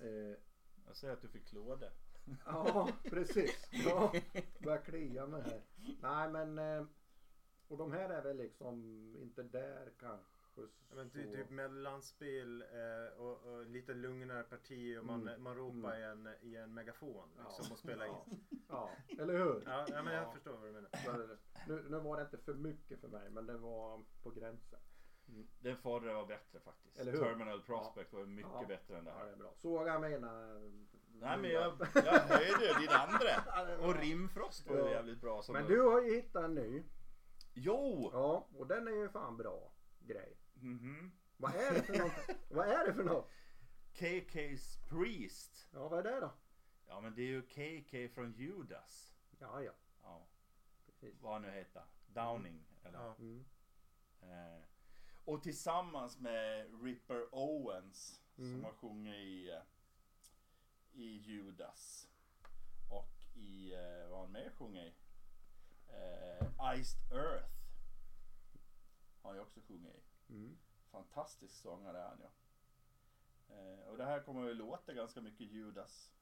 [0.00, 0.38] Eh,
[0.86, 1.86] Jag säger att du fick klåda.
[2.46, 3.68] ja, precis.
[3.72, 4.12] Ja,
[4.58, 5.62] börjar klia mig här.
[6.02, 6.58] Nej men.
[6.58, 6.86] Eh,
[7.68, 8.74] och de här är väl liksom
[9.18, 10.32] inte där kanske.
[10.90, 15.42] Ja, men så- ty, typ mellanspel eh, och, och lite lugnare parti och man, Mm.
[15.42, 17.72] man ropar i, en, i en megafon liksom, Ja.
[17.72, 18.40] och spelar in.
[18.68, 19.62] Ja, eller hur?
[19.66, 20.22] Ja, ja men Ja.
[20.22, 20.90] jag förstår vad du menar.
[21.04, 21.36] Så.
[21.68, 24.78] Nu, nu var det inte för mycket för mig men det var på gränsen.
[25.60, 26.98] Den förra var bättre faktiskt.
[26.98, 27.18] Eller hur?
[27.18, 28.64] Terminal Prospect var mycket Ja.
[28.68, 29.26] bättre än det Ja, här.
[29.26, 29.52] det är bra.
[29.56, 30.48] Såg jag mina...
[31.20, 33.28] Nej men jag, jag höjde din andra.
[33.46, 33.86] Ja.
[33.86, 34.90] Och Rimfrost var ju Ja.
[34.90, 35.42] jävligt bra.
[35.42, 36.82] Som Men du har ju hittat en ny.
[37.60, 38.10] Jo!
[38.12, 40.36] Ja, och den är ju fan bra grej.
[40.54, 41.12] Mhm.
[41.36, 42.12] Vad är det för något?
[42.50, 43.30] Vad är det för något?
[43.94, 45.66] KK's Priest.
[45.72, 46.30] Ja, vad är det då?
[46.86, 49.14] Ja men det är ju KK från Judas.
[49.38, 49.72] Ja, ja.
[50.02, 50.26] Ja,
[50.86, 51.22] Precis.
[51.22, 51.82] vad han nu heter.
[52.06, 52.64] Downing.
[52.84, 52.98] Eller?
[52.98, 53.14] Ja.
[53.18, 53.44] Mm.
[54.20, 54.62] Eh,
[55.24, 58.52] och tillsammans med Ripper Owens Mm.
[58.52, 59.62] som har sjungit i, eh,
[60.92, 62.08] i Judas.
[62.90, 64.94] Och i, eh, vad har han mer sjungit i?
[65.88, 67.50] Eh, Iced Earth.
[69.22, 70.32] Har ju också sjungit i.
[70.32, 70.58] Mm.
[70.90, 72.28] Fantastisk sångare är han ju.
[73.54, 76.12] Eh, och det här kommer att låta ganska mycket Judas.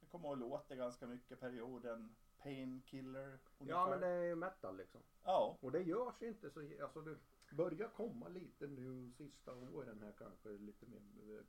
[0.00, 3.38] Det kommer att låta ganska mycket perioden Painkiller.
[3.58, 5.00] Ja, men det är ju metal liksom.
[5.22, 6.82] Ja, Och det görs inte så...
[6.82, 7.18] Alltså det
[7.50, 11.44] börjar komma lite nu sista åren här kanske lite mer eh,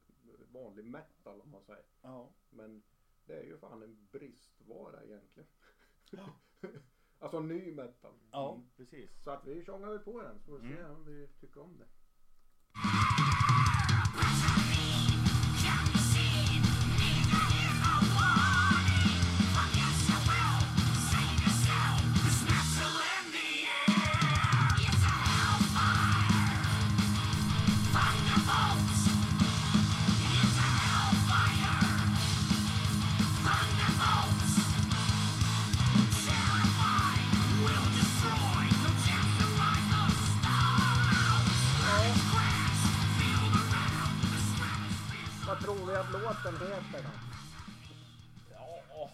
[0.52, 1.86] vanlig metal om man säger.
[2.02, 2.30] ja.
[2.50, 2.84] Men
[3.26, 5.50] det är ju fan en bristvara egentligen.
[7.20, 8.14] alltså ny metal.
[8.32, 8.68] Ja, Mm.
[8.78, 9.10] precis.
[9.24, 10.92] Så att vi tjongar väl på den så får vi se Mm.
[10.92, 11.86] om vi tycker om det.
[46.54, 46.66] Då?
[48.52, 49.12] Ja.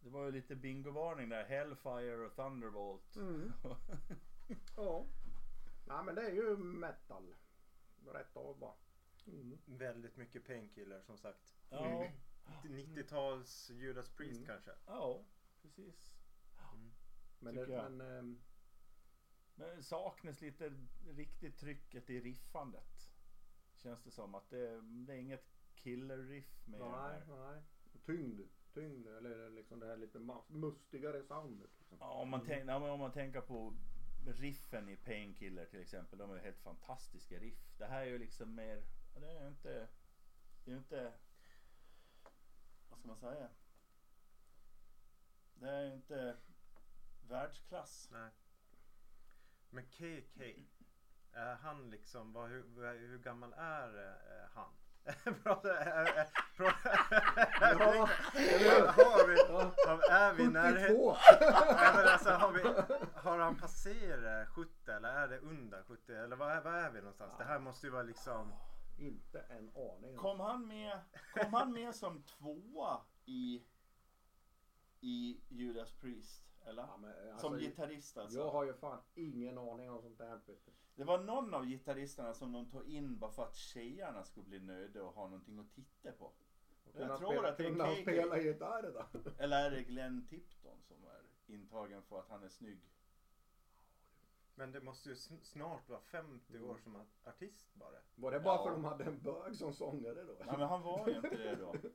[0.00, 1.44] Det var ju lite bingovarning där.
[1.44, 3.16] Hellfire och Thunderbolt.
[3.16, 3.52] Mm.
[4.76, 5.06] Ja.
[5.86, 7.34] Nej men det är ju metal.
[8.06, 8.74] Rätt av bara.
[9.26, 9.58] Mm.
[9.64, 11.54] Väldigt mycket painkiller som sagt.
[11.70, 12.08] ja.
[12.64, 14.46] 90-tals Judas Priest Mm.
[14.46, 14.70] kanske.
[14.86, 15.24] ja,
[15.62, 16.14] precis.
[17.38, 17.92] Men, Tycker det, jag.
[17.92, 18.40] men ehm,
[19.54, 20.72] Men det saknas lite
[21.08, 23.10] riktigt trycket i riffandet.
[23.74, 25.55] Känns det som att det, det är inget
[25.86, 27.22] killer-riff med den nej, här.
[27.26, 27.62] nej.
[28.06, 28.40] Tyngd.
[28.74, 30.18] Tyngd eller liksom det här lite
[30.48, 31.70] mustigare soundet.
[31.78, 31.98] Liksom.
[32.00, 33.76] Ja, om, man tänk, ja, om man tänker på
[34.26, 36.18] riffen i Painkiller till exempel.
[36.18, 37.78] De är ju helt fantastiska riff.
[37.78, 38.82] Det här är ju liksom mer,
[39.14, 39.88] det är ju inte,
[40.64, 41.12] det är ju inte,
[42.88, 43.48] vad ska man säga?
[45.54, 46.36] Det är ju inte
[47.28, 48.08] världsklass.
[48.12, 48.30] Nej.
[49.70, 50.42] Men KK.
[51.32, 54.72] Är han liksom, vad, hur, hur gammal är eh, han?
[55.30, 55.34] Ja,
[58.96, 59.72] har vi, Ja.
[59.86, 60.96] har, är vi närheten?
[60.96, 61.16] 72!
[61.40, 62.62] Nej, men alltså, har, vi,
[63.14, 66.12] har han passerat 70 eller är det under 70?
[66.12, 67.32] Eller vad är, vad är vi någonstans?
[67.38, 68.52] Det här måste ju vara liksom...
[68.98, 70.16] Inte en aning.
[70.16, 71.00] Kom han med,
[71.34, 73.62] kom han med som tvåa i,
[75.00, 76.45] i Judas Priest?
[76.66, 76.82] Eller?
[76.82, 78.38] Ja, men, alltså, som gitarrist alltså?
[78.38, 80.40] Jag har ju fan ingen aning om sånt där.
[80.94, 84.60] Det var någon av gitarristerna som de tog in bara för att tjejerna skulle bli
[84.60, 86.24] nöjda och ha någonting att titta på.
[86.24, 89.20] Och Jag tror spela, att det är spela gitarr då.
[89.38, 91.22] Eller är det Glenn Tipton som är
[91.54, 92.80] intagen för att han är snygg?
[94.54, 97.98] Men det måste ju sn- snart vara 50 år som artist bara.
[98.14, 98.62] Var det bara Ja.
[98.64, 100.32] för att de hade en bög som sångare då?
[100.46, 101.74] Nej men han var ju inte det då.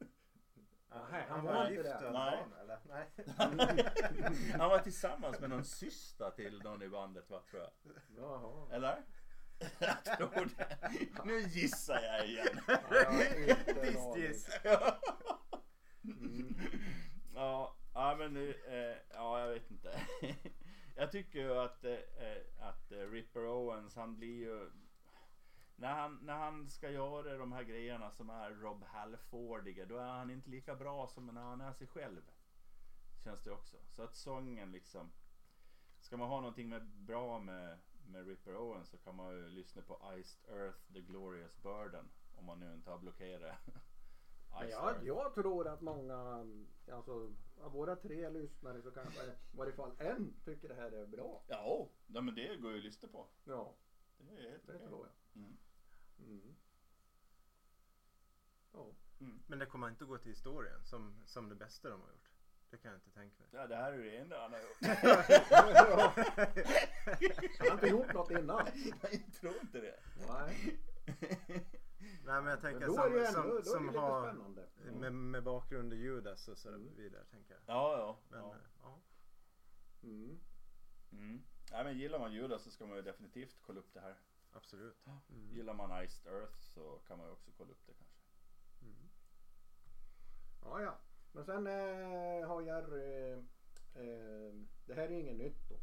[1.11, 2.37] Nej, han var var inte gift hade Nej.
[2.37, 2.79] barn eller?
[2.83, 3.07] Nej.
[4.59, 7.71] Han var tillsammans med någon syster till någon i bandet va, tror jag.
[8.17, 8.67] Jaha.
[8.71, 9.03] Eller?
[9.79, 11.25] Jag tror det.
[11.25, 12.59] Nu gissar jag igen.
[12.67, 14.21] Ja, jag har inte en Visst aning.
[14.21, 14.49] giss.
[16.03, 16.55] Mm.
[17.35, 19.99] Ja, ja men nu, eh, ja jag vet inte.
[20.95, 24.69] Jag tycker ju att, eh, eh, att eh, Ripper Owens han blir ju
[25.81, 30.07] när han, när han ska göra de här grejerna som är Rob Halfordiga då är
[30.11, 32.21] han inte lika bra som när han är sig själv.
[33.23, 33.77] Känns det också.
[33.95, 35.11] Så att sången liksom.
[35.99, 37.77] Ska man ha någonting med, bra med,
[38.07, 42.09] med Ripper Owens så kan man ju lyssna på Iced Earth The Glorious Burden.
[42.35, 43.57] Om man nu inte har blockerat.
[44.59, 46.45] Men jag, jag tror att många,
[46.91, 51.07] alltså av våra tre lyssnare så kanske i varje fall en tycker det här är
[51.07, 51.43] bra.
[51.47, 53.27] Ja, ja, men det går ju att lyssna på.
[53.43, 53.73] Ja,
[54.17, 54.87] Det är helt det okej.
[54.87, 55.41] tror jag.
[55.41, 55.57] Mm.
[56.25, 56.55] Mm.
[58.73, 58.93] Ja.
[59.47, 62.29] Men det kommer inte gå till historien som, som det bästa de har gjort.
[62.69, 63.49] Det kan jag inte tänka mig.
[63.53, 64.77] Ja, det här är ju det enda han har gjort.
[67.59, 68.67] Han har inte gjort något innan.
[69.01, 69.99] Jag tror inte det.
[70.27, 70.77] Nej.
[72.25, 74.33] Nej men jag tänker Men som, ändå, som, som har
[74.99, 76.95] med, med bakgrund i Judas och så Mm.
[76.95, 77.61] vidare tänker jag.
[77.65, 78.19] Ja, ja.
[78.29, 78.55] Men ja.
[78.55, 79.01] eh, ja.
[80.03, 80.39] Mm.
[81.11, 81.41] Mm.
[81.71, 84.15] Nej, men gillar man Judas så ska man ju definitivt kolla upp det här.
[84.53, 85.07] Absolut.
[85.07, 85.49] Mm.
[85.49, 88.17] Gillar man Iced Earth så kan man ju också kolla upp det kanske.
[90.63, 90.99] Ja, ja.
[91.31, 93.31] Men sen eh, har Jerry...
[93.95, 94.53] Eh,
[94.85, 95.75] det här är inget nytt då.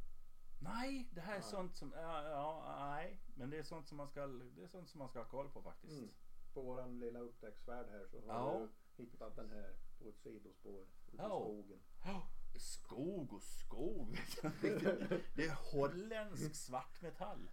[0.61, 1.51] Nej, det här är Nej.
[1.51, 3.21] sånt som, ja, ja, nej.
[3.35, 5.49] Men det är sånt som man ska, det är sånt som man ska ha koll
[5.51, 5.99] på faktiskt.
[5.99, 6.11] Mm.
[6.55, 8.59] På våran lilla upptäcktsfärd här så har Ja.
[8.97, 11.29] du hittat den här på ett sidospår ute i Ja.
[11.29, 11.81] skogen.
[12.05, 12.23] Ja,
[12.59, 14.19] Skog och skog.
[15.35, 17.51] det är holländsk svartmetall.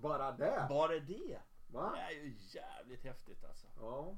[0.00, 0.66] Bara det?
[0.68, 1.40] Bara det.
[1.70, 1.92] Va?
[1.94, 3.66] Det är ju jävligt häftigt alltså.
[3.76, 4.16] Ja.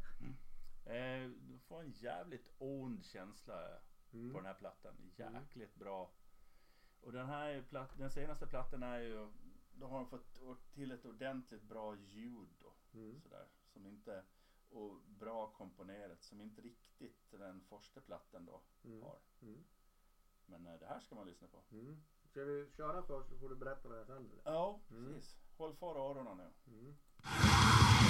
[0.93, 3.69] Eh, du får en jävligt ond känsla
[4.13, 4.33] Mm.
[4.33, 4.95] på den här plattan.
[5.17, 6.11] Jäkligt bra.
[7.01, 9.29] Och den här platt, den senaste plattan är ju,
[9.73, 12.73] då har de fått till ett ordentligt bra ljud då.
[12.95, 13.21] Mm.
[13.21, 13.49] Sådär.
[13.73, 14.25] Som inte,
[14.71, 16.23] och bra komponerat.
[16.23, 19.03] Som inte riktigt den första plattan då Mm.
[19.03, 19.19] har.
[19.43, 19.65] Mm.
[20.47, 21.63] Men eh, det här ska man lyssna på.
[21.73, 22.03] Mm.
[22.25, 24.17] Ska vi köra först så får du berätta vad jag sen.
[24.31, 24.43] eller?
[24.45, 25.05] Ja, Mm.
[25.15, 25.37] precis.
[25.61, 26.73] Håll för öronen nu.
[26.73, 28.10] Mm.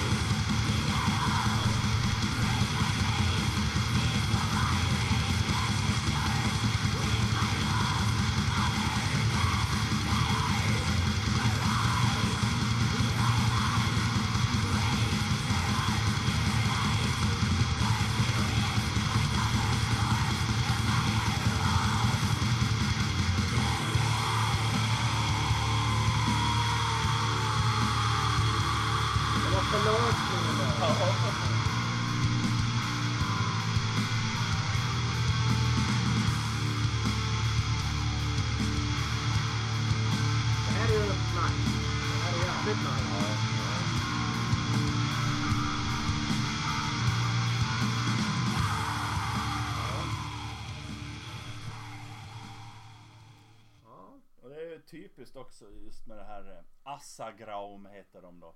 [54.91, 58.55] Typiskt också just med det här eh, Assagraum heter de då.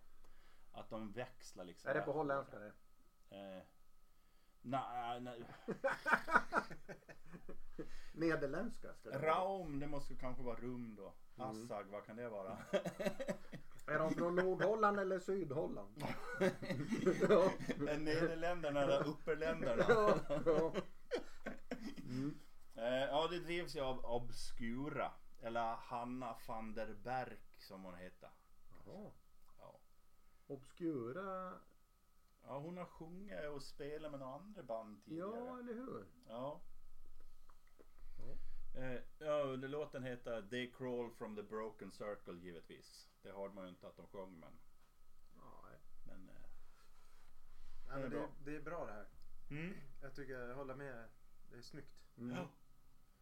[0.71, 1.89] Att de växlar liksom.
[1.89, 2.73] Är det på holländska det?
[3.29, 3.63] Eh,
[4.61, 5.43] nej, nej.
[8.13, 9.31] Nederländska ska det vara.
[9.31, 11.13] Raum, det måste kanske vara rum då.
[11.38, 11.49] Mm.
[11.49, 12.57] Assag, vad kan det vara?
[13.88, 15.95] Är de från Nordholland eller Sydholland?
[17.29, 17.51] ja.
[17.97, 19.86] Nederländerna eller Upperländerna?
[19.88, 20.19] ja.
[20.45, 20.73] ja.
[22.05, 22.39] Mm.
[22.75, 25.11] Eh, ja, det drivs ju av Obscura.
[25.46, 28.30] Eller Hanna van der Berg som hon heter.
[28.86, 29.12] Jaha.
[29.60, 29.80] Ja.
[30.48, 31.60] Obscura.
[32.43, 35.30] ja, hon har sjungit och spelat med några andra band tidigare.
[35.30, 36.06] Ja, eller hur?
[36.28, 36.62] Ja.
[38.18, 38.38] Ja.
[38.82, 43.10] Eh, ja, under låten heter They Crawl from the Broken Circle givetvis.
[43.22, 44.54] Det hörde man ju inte att de sjöng men.
[45.36, 45.80] Nej.
[46.04, 46.36] men eh,
[47.88, 49.08] Nej, men Det är det är bra det här.
[49.50, 49.74] mm.
[50.02, 51.10] Jag tycker jag håller med.
[51.52, 52.06] Det är snyggt.
[52.18, 52.36] Mm.
[52.38, 52.48] Ja.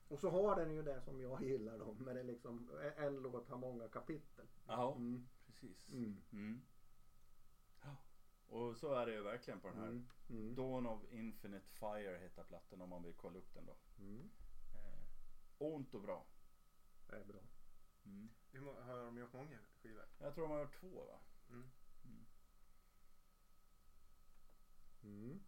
[0.07, 1.93] Och så har den ju det som jag gillar då.
[1.93, 4.47] Men det är liksom en låt har många kapitel.
[4.67, 5.27] Ja, Mm.
[5.45, 5.89] precis.
[5.89, 6.21] Mm.
[6.31, 6.61] Mm.
[7.83, 7.95] Ja.
[8.47, 9.87] Och så är det ju verkligen på den här.
[9.87, 10.07] Mm.
[10.29, 10.55] Mm.
[10.55, 13.75] Dawn of Infinite Fire heter plattan om man vill kolla upp den då.
[13.99, 14.29] Mm.
[14.75, 14.99] Eh,
[15.57, 16.25] ont och bra.
[17.07, 17.41] Det är bra.
[18.05, 18.29] Mm.
[18.51, 20.05] Hur har de gjort många skivor?
[20.19, 21.19] Jag tror de har gjort två va?
[21.49, 21.69] Mm.
[25.03, 25.43] Mm.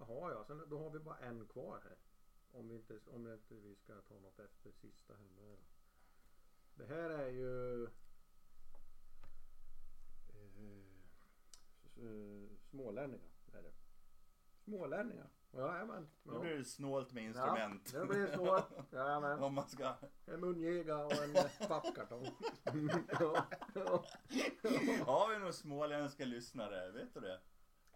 [0.00, 1.96] Jaha ja, sen, då har vi bara en kvar här.
[2.52, 5.56] Om, vi inte, om inte vi ska ta något efter sista henne.
[6.74, 7.90] Det här är ju eh,
[11.96, 13.30] eh, smålänningar.
[13.52, 13.72] Är det.
[14.64, 15.30] Smålänningar.
[15.52, 16.08] Jajamän.
[16.22, 17.90] Nu blir det snålt med instrument.
[17.94, 18.64] Ja, det blir så.
[18.90, 19.42] Jajamän.
[19.42, 19.94] om man ska...
[20.26, 22.24] En mungiga och en eh, pappkartong.
[23.20, 24.04] ja, ja.
[25.06, 26.90] Har vi några småländska lyssnare?
[26.90, 27.40] Vet du det?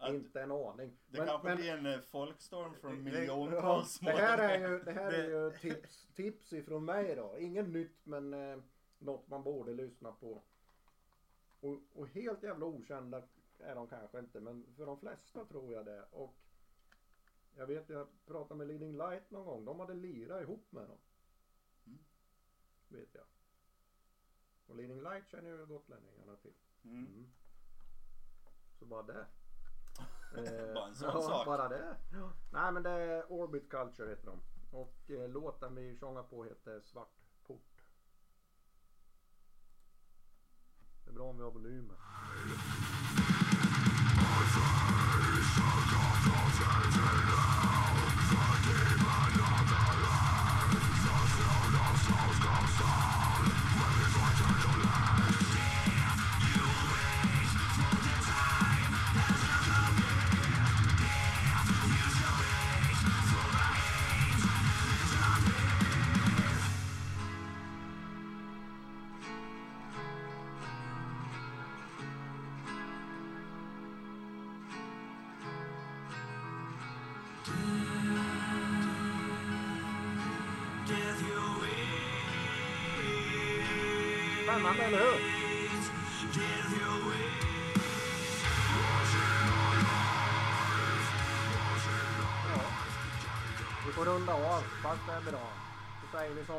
[0.08, 0.96] Inte en aning.
[1.08, 4.78] det Men- kanske men- blir en eh, folkstorm från miljontals Ja, det här är ju,
[4.82, 7.38] det här är ju tips, tips ifrån mig då.
[7.38, 8.58] Inget nytt men eh,
[8.98, 10.42] något man borde lyssna på.
[11.60, 13.22] Och, och helt jävla okända
[13.58, 16.02] är de kanske inte men för de flesta tror jag det.
[16.10, 16.34] Och
[17.56, 19.64] jag vet jag pratade med Leading Light någon gång.
[19.64, 20.98] De hade lirat ihop med dem.
[21.86, 21.98] Mm.
[22.88, 23.24] Vet jag.
[24.66, 26.54] Och Leading Light känner ju gotlänningarna till.
[26.84, 27.06] Mm.
[27.06, 27.28] Mm.
[28.78, 29.26] Så bara det.
[30.36, 31.46] Eh, Bara en sån ja, sak.
[31.46, 31.96] Bara det.
[32.50, 34.40] Nej men det är Orbit Culture heter de.
[34.70, 37.08] Och eh, låten vi sjunger på heter Svart
[37.46, 37.84] port.
[41.04, 41.96] Det är bra om vi har volymen.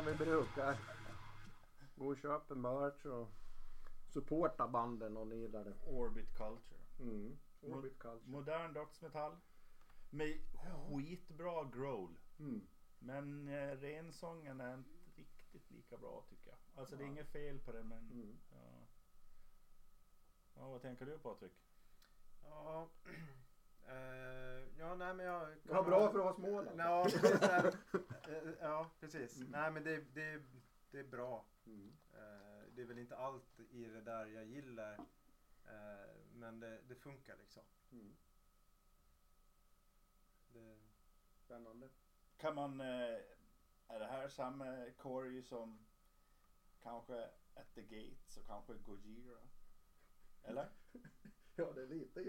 [0.04, 0.78] Som vi brukar.
[1.94, 3.28] Gå och köp en merch och
[4.08, 5.74] supporta banden och ni där.
[5.86, 6.80] Orbit Culture.
[6.98, 7.38] Mm.
[7.60, 8.30] Orbit Culture.
[8.30, 9.36] Modern dödsmetall.
[10.10, 12.18] Med skitbra growl.
[12.38, 12.66] Mm.
[12.98, 16.58] Men eh, rensången är inte riktigt lika bra tycker jag.
[16.74, 18.10] Alltså det är inget fel på den men...
[18.10, 18.38] Mm.
[18.50, 18.86] Ja.
[20.54, 21.52] ja, vad tänker du Patrik?
[22.42, 22.88] Ja,
[23.88, 25.48] eh, ja nej men jag...
[25.62, 26.80] Det var bra för oss Småland.
[26.80, 27.72] Ja, precis, nej,
[28.28, 29.38] eh, ja, precis.
[29.48, 30.42] Nej men det, det,
[30.90, 31.44] det är bra.
[31.66, 31.96] Mm.
[32.12, 34.92] Eh, det är väl inte allt i det där jag gillar.
[35.64, 37.62] Eh, men det, det funkar liksom.
[37.92, 38.16] Mm.
[40.52, 40.76] Det,
[41.38, 41.88] Spännande.
[42.36, 42.80] Kan man...
[43.88, 45.86] Är det här samma Corey som
[46.82, 49.38] kanske At the Gates och kanske Gojira?
[50.42, 50.68] Eller?
[51.64, 52.20] Ja, det är lite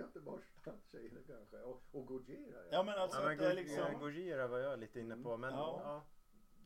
[1.16, 1.58] det kanske.
[1.62, 2.60] Och, och Gojira.
[2.72, 3.78] Ja men alltså ja, men att det är Go- liksom...
[3.94, 5.38] ja, Gojira var jag lite inne på.
[5.38, 5.80] Men Ja.
[5.84, 6.04] ja.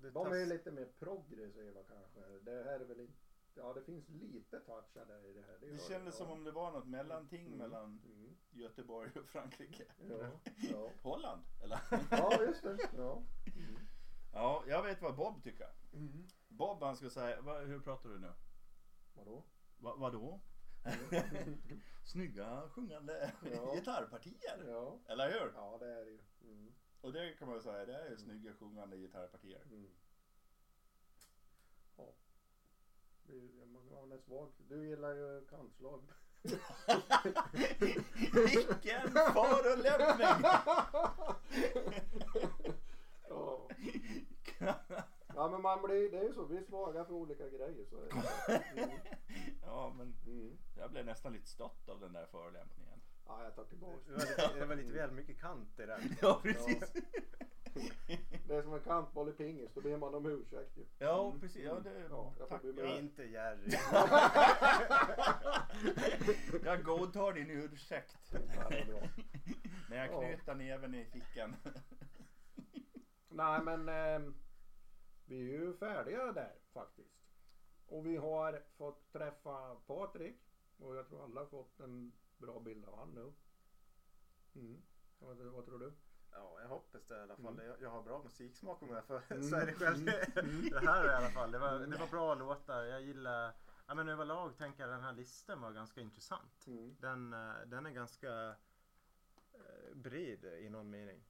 [0.02, 2.20] det De är lite mer progressiva kanske.
[2.42, 3.14] Det här är väl inte...
[3.56, 5.58] Ja, det finns lite touchar där i det här.
[5.60, 6.26] Det gör kändes ja.
[6.26, 7.58] som om det var något mellanting Mm.
[7.58, 8.38] mellan Mm.
[8.52, 9.86] Göteborg och Frankrike.
[10.10, 10.32] Ja,
[10.72, 10.92] ja.
[11.02, 11.80] Holland, eller?
[12.12, 12.78] ja, just det.
[12.98, 13.24] Ja.
[14.34, 15.70] Ja, jag vet vad Bob tycker.
[15.94, 16.28] Mm.
[16.48, 18.34] Bob han skulle säga, hur pratar du nu?
[19.14, 19.44] Vadå?
[19.78, 20.42] Va, vadå?
[22.04, 23.76] Snygga sjungande Ja.
[23.76, 24.64] gitarrpartier.
[24.68, 25.00] Ja.
[25.08, 25.52] Eller hur?
[25.56, 26.20] ja, det är det ju.
[26.44, 26.74] Mm.
[27.02, 29.62] Och det kan man ju säga, det är ju snygga sjungande gitarrpartier.
[29.66, 29.90] Mm.
[31.98, 32.14] Ja.
[33.66, 34.52] Man en svag.
[34.58, 36.04] Du gillar ju kantslag.
[38.32, 40.46] Vilken förolämpning!
[45.40, 46.46] ja, men man blir, det är ju så.
[46.46, 47.86] Vi är svaga för olika grejer.
[47.90, 48.12] Så är det.
[48.82, 48.90] Mm.
[49.62, 50.58] ja, men Mm.
[50.78, 53.00] jag blev nästan lite stött av den där förolämpningen.
[53.26, 53.98] Ja, jag tar tillbaka.
[54.06, 56.02] det, var lite, det var lite väl mycket kant i den.
[56.22, 56.94] Ja, precis.
[58.48, 59.72] Det är som en kantboll i pingis.
[59.74, 60.86] Då ber man om ursäkt ju.
[61.00, 61.64] Ja, precis.
[61.66, 62.64] Ja, det, Ja, jag får tack.
[62.64, 63.00] med.
[63.00, 63.72] Inte Jerry.
[66.64, 68.18] Jag godtar din ursäkt.
[68.32, 69.10] Ja, är.
[69.90, 70.22] När jag Ja.
[70.22, 71.56] knyter näven i fickan.
[73.30, 74.20] Nej men eh,
[75.30, 77.16] vi är ju färdiga där faktiskt.
[77.88, 80.38] Och vi har fått träffa Patrik.
[80.80, 83.34] Och jag tror alla har fått en bra bild av han nu.
[84.56, 84.82] Mm.
[85.20, 85.94] Vad, vad tror du?
[86.32, 87.60] Ja, jag hoppas det i alla fall.
[87.60, 87.76] Mm.
[87.82, 89.44] Jag, har bra musiksmak om jag får Mm.
[89.50, 90.08] säga det själv.
[90.36, 90.70] Mm.
[90.70, 91.52] det här i alla fall.
[91.52, 92.84] Det var, det var bra låtar.
[92.84, 93.54] Jag gillar,
[93.88, 96.68] ja men överlag tänker jag den här listan var ganska intressant.
[96.68, 96.96] Mm.
[97.00, 98.56] Den, eh, den är ganska
[99.54, 101.24] eh, bred i någon mening.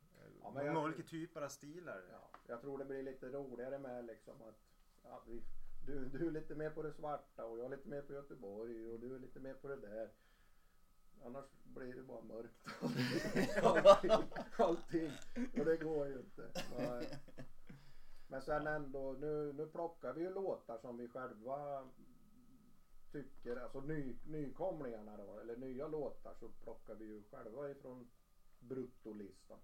[0.44, 2.04] Ja, men jag- olika typer av stilar.
[2.12, 4.60] Ja, jag tror det blir lite roligare med liksom att
[5.04, 5.44] ja, vi,
[5.86, 8.90] du, du är lite mer på det svarta och jag är lite mer på Göteborg
[8.92, 10.10] och du är lite mer på det där.
[11.26, 12.68] Annars blir det bara mörkt.
[13.64, 15.12] allting, allting.
[15.60, 16.52] Och det går ju inte.
[16.78, 17.20] Nej.
[18.28, 21.88] Men sen ändå, nu, nu plockar vi ju låtar som vi själva
[23.12, 28.08] tycker, alltså ny, nykomlingarna då, eller nya låtar så plockar vi ju själva ifrån
[28.60, 29.60] bruttolistan.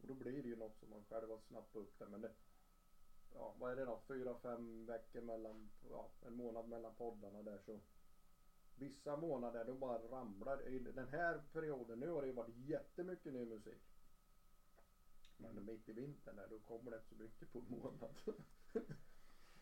[0.00, 2.06] Och då blir det ju något som man själv har snappat upp det.
[2.06, 2.32] Men det,
[3.34, 4.00] ja, vad är det då?
[4.08, 7.80] Fyra, fem veckor mellan, ja, en månad mellan poddarna där så.
[8.74, 13.32] Vissa månader då bara ramlar I Den här perioden nu har det ju varit jättemycket
[13.32, 13.82] ny musik.
[15.36, 18.16] Men mitt i vintern där då kommer det inte så mycket på en månad.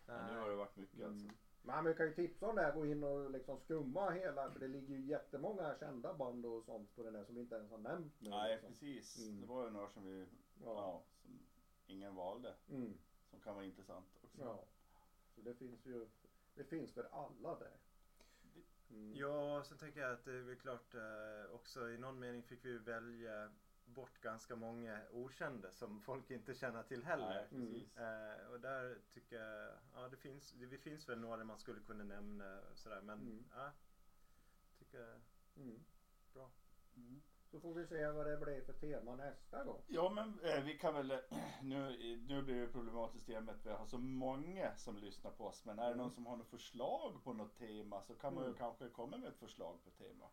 [0.07, 1.25] Ja, nu har det varit mycket alltså.
[1.25, 1.37] Mm.
[1.63, 4.61] Men vi kan ju tipsa om det här, gå in och liksom skumma hela, för
[4.61, 7.71] det ligger ju jättemånga kända band och sånt på den där som vi inte ens
[7.71, 8.31] har nämnt nu.
[8.31, 8.73] Nej, liksom.
[8.73, 9.19] precis.
[9.19, 9.41] Mm.
[9.41, 10.27] Det var ju några som vi,
[10.65, 10.75] Ja.
[10.75, 11.39] ja, som
[11.87, 12.55] ingen valde.
[12.71, 12.99] Mm.
[13.31, 14.43] Som kan vara intressant också.
[14.43, 14.65] Ja.
[15.35, 16.07] Så det finns ju,
[16.55, 17.77] det finns för alla där.
[18.91, 19.15] Mm.
[19.17, 22.79] Ja, sen tänker jag att det är klart eh, också i någon mening fick vi
[22.79, 23.51] välja
[23.89, 27.29] bort ganska många okända som folk inte känner till heller.
[27.35, 27.97] Nej, precis.
[27.97, 31.81] Eh, och där tycker jag, ja det finns, det, det finns väl några man skulle
[31.81, 33.45] kunna nämna sådär men Mm.
[33.55, 33.71] ja,
[34.79, 35.21] tycker
[35.57, 35.85] Mm.
[36.35, 36.51] bra.
[36.97, 37.23] Mm.
[37.51, 39.83] Så får vi se vad det blir för tema nästa gång.
[39.87, 41.21] Ja men eh, vi kan väl,
[41.63, 41.97] nu,
[42.29, 45.47] nu blir det problematiskt i och med att vi har så många som lyssnar på
[45.47, 45.65] oss.
[45.65, 45.99] Men är det Mm.
[45.99, 48.59] någon som har något förslag på något tema så kan man ju Mm.
[48.59, 50.29] kanske komma med ett förslag på tema.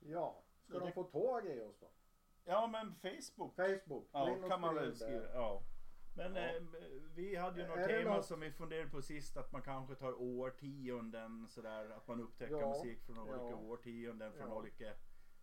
[0.00, 1.86] Ja, ska Så de det- få tag i oss då?
[2.44, 3.56] Ja men Facebook.
[3.56, 4.08] Facebook.
[4.12, 5.24] Ja kan man väl skriva.
[5.34, 5.62] Ja.
[6.16, 6.42] Men Ja.
[6.42, 6.62] eh,
[7.14, 9.62] vi hade ju något Är det tema något- som vi funderade på sist att man
[9.62, 11.90] kanske tar årtionden sådär.
[11.96, 12.68] Att man upptäcker Ja.
[12.68, 13.54] musik från olika Ja.
[13.56, 14.54] årtionden från Ja.
[14.56, 14.92] olika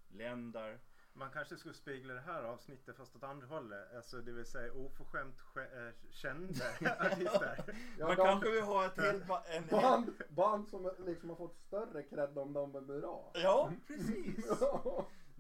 [0.10, 0.80] länder.
[1.14, 3.96] Man kanske skulle spegla det här avsnittet fast åt andra hållet.
[3.96, 6.66] Alltså det vill säga oförskämt sk- äh, kända
[7.00, 7.76] artister.
[8.00, 11.36] Ja, man de- kanske vill ha ett helt ba- en, Band, band som liksom har
[11.36, 13.32] fått större cred om de är bra.
[13.34, 14.46] Ja precis.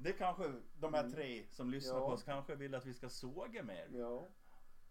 [0.02, 1.14] Det kanske de här Mm.
[1.14, 2.08] tre som lyssnar Ja.
[2.08, 3.88] på oss kanske vill att vi ska såga mer.
[3.93, 4.28] ja.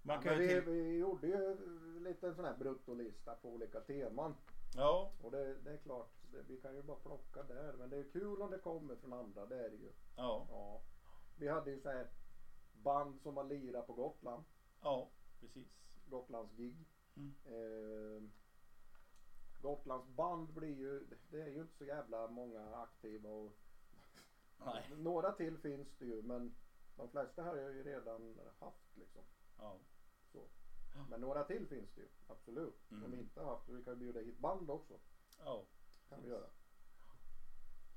[0.02, 0.60] Man Ja, kan ju vi, till...
[0.72, 1.56] vi gjorde ju
[2.00, 4.34] lite en sån här bruttolista på olika teman.
[4.76, 7.72] Ja, Och det, det är klart, det, vi kan ju bara plocka där.
[7.72, 9.92] Men det är kul om det kommer från andra, det är det ju.
[10.16, 10.80] ja, Ja.
[11.38, 12.06] Vi hade ju så här
[12.72, 14.44] band som var lira på Gotland.
[14.82, 15.08] ja,
[15.40, 15.68] precis.
[16.10, 16.76] Gotlands gig.
[17.16, 17.34] Mm.
[17.46, 18.22] Eh,
[19.62, 23.52] Gotlands band blir ju, det är ju inte så jävla många aktiva och
[24.64, 24.90] Nej.
[24.96, 26.54] några till finns det ju men
[26.96, 29.22] de flesta har jag ju redan haft liksom.
[29.58, 29.78] Ja.
[30.32, 30.46] Så.
[31.10, 32.90] Men några till finns det ju, absolut.
[32.90, 33.02] Mm.
[33.02, 34.98] Som inte har haft, vi kan ju bjuda hit band också.
[35.38, 35.64] Ja.
[36.08, 36.46] Kan vi göra.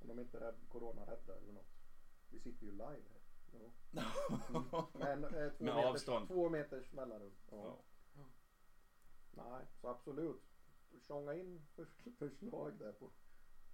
[0.01, 1.71] Om de inte är rädd, coronarädda eller något.
[2.29, 3.21] Vi sitter ju live här.
[3.51, 3.71] Ja.
[4.93, 6.27] Men eh, två, Med meters, avstånd.
[6.27, 7.33] två meters mellanrum.
[7.51, 7.79] Ja.
[8.15, 8.23] Ja.
[9.31, 10.41] Nej, så absolut.
[11.07, 11.85] Tjonga in för-
[12.17, 13.09] förslag där på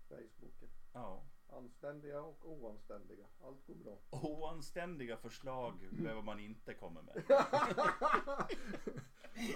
[0.08, 0.70] Facebooken.
[0.94, 1.24] ja.
[1.50, 3.26] Anständiga och oanständiga.
[3.44, 3.98] Allt går bra.
[4.10, 7.24] Oanständiga förslag behöver man inte komma med.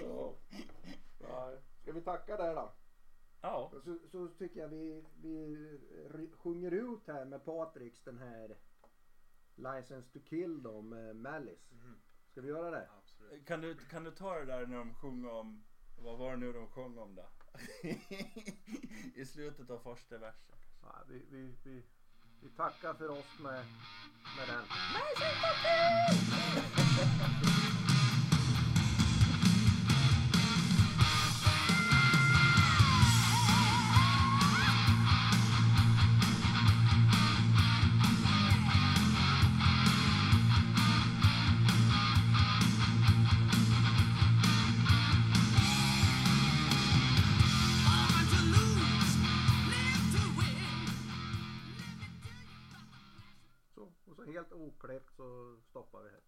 [0.02, 0.34] ja.
[1.20, 1.58] Nej.
[1.82, 2.72] Ska vi tacka där då?
[3.40, 5.78] Ja, Så, så tycker jag vi, vi
[6.38, 8.56] sjunger ut här med Patriks den här
[9.54, 11.74] License to kill då med Malice.
[12.30, 12.88] Ska vi göra det?
[12.98, 13.46] Absolut.
[13.46, 15.64] kan du, kan du ta det där när de sjunger om,
[15.98, 17.28] vad var det nu de sjöng om då?
[19.14, 20.56] I slutet av första versen.
[20.82, 21.82] Ja, vi, vi, vi,
[22.40, 23.64] vi tackar för oss med,
[24.36, 24.64] med den.
[54.76, 56.20] Oklippt så stoppar vi här.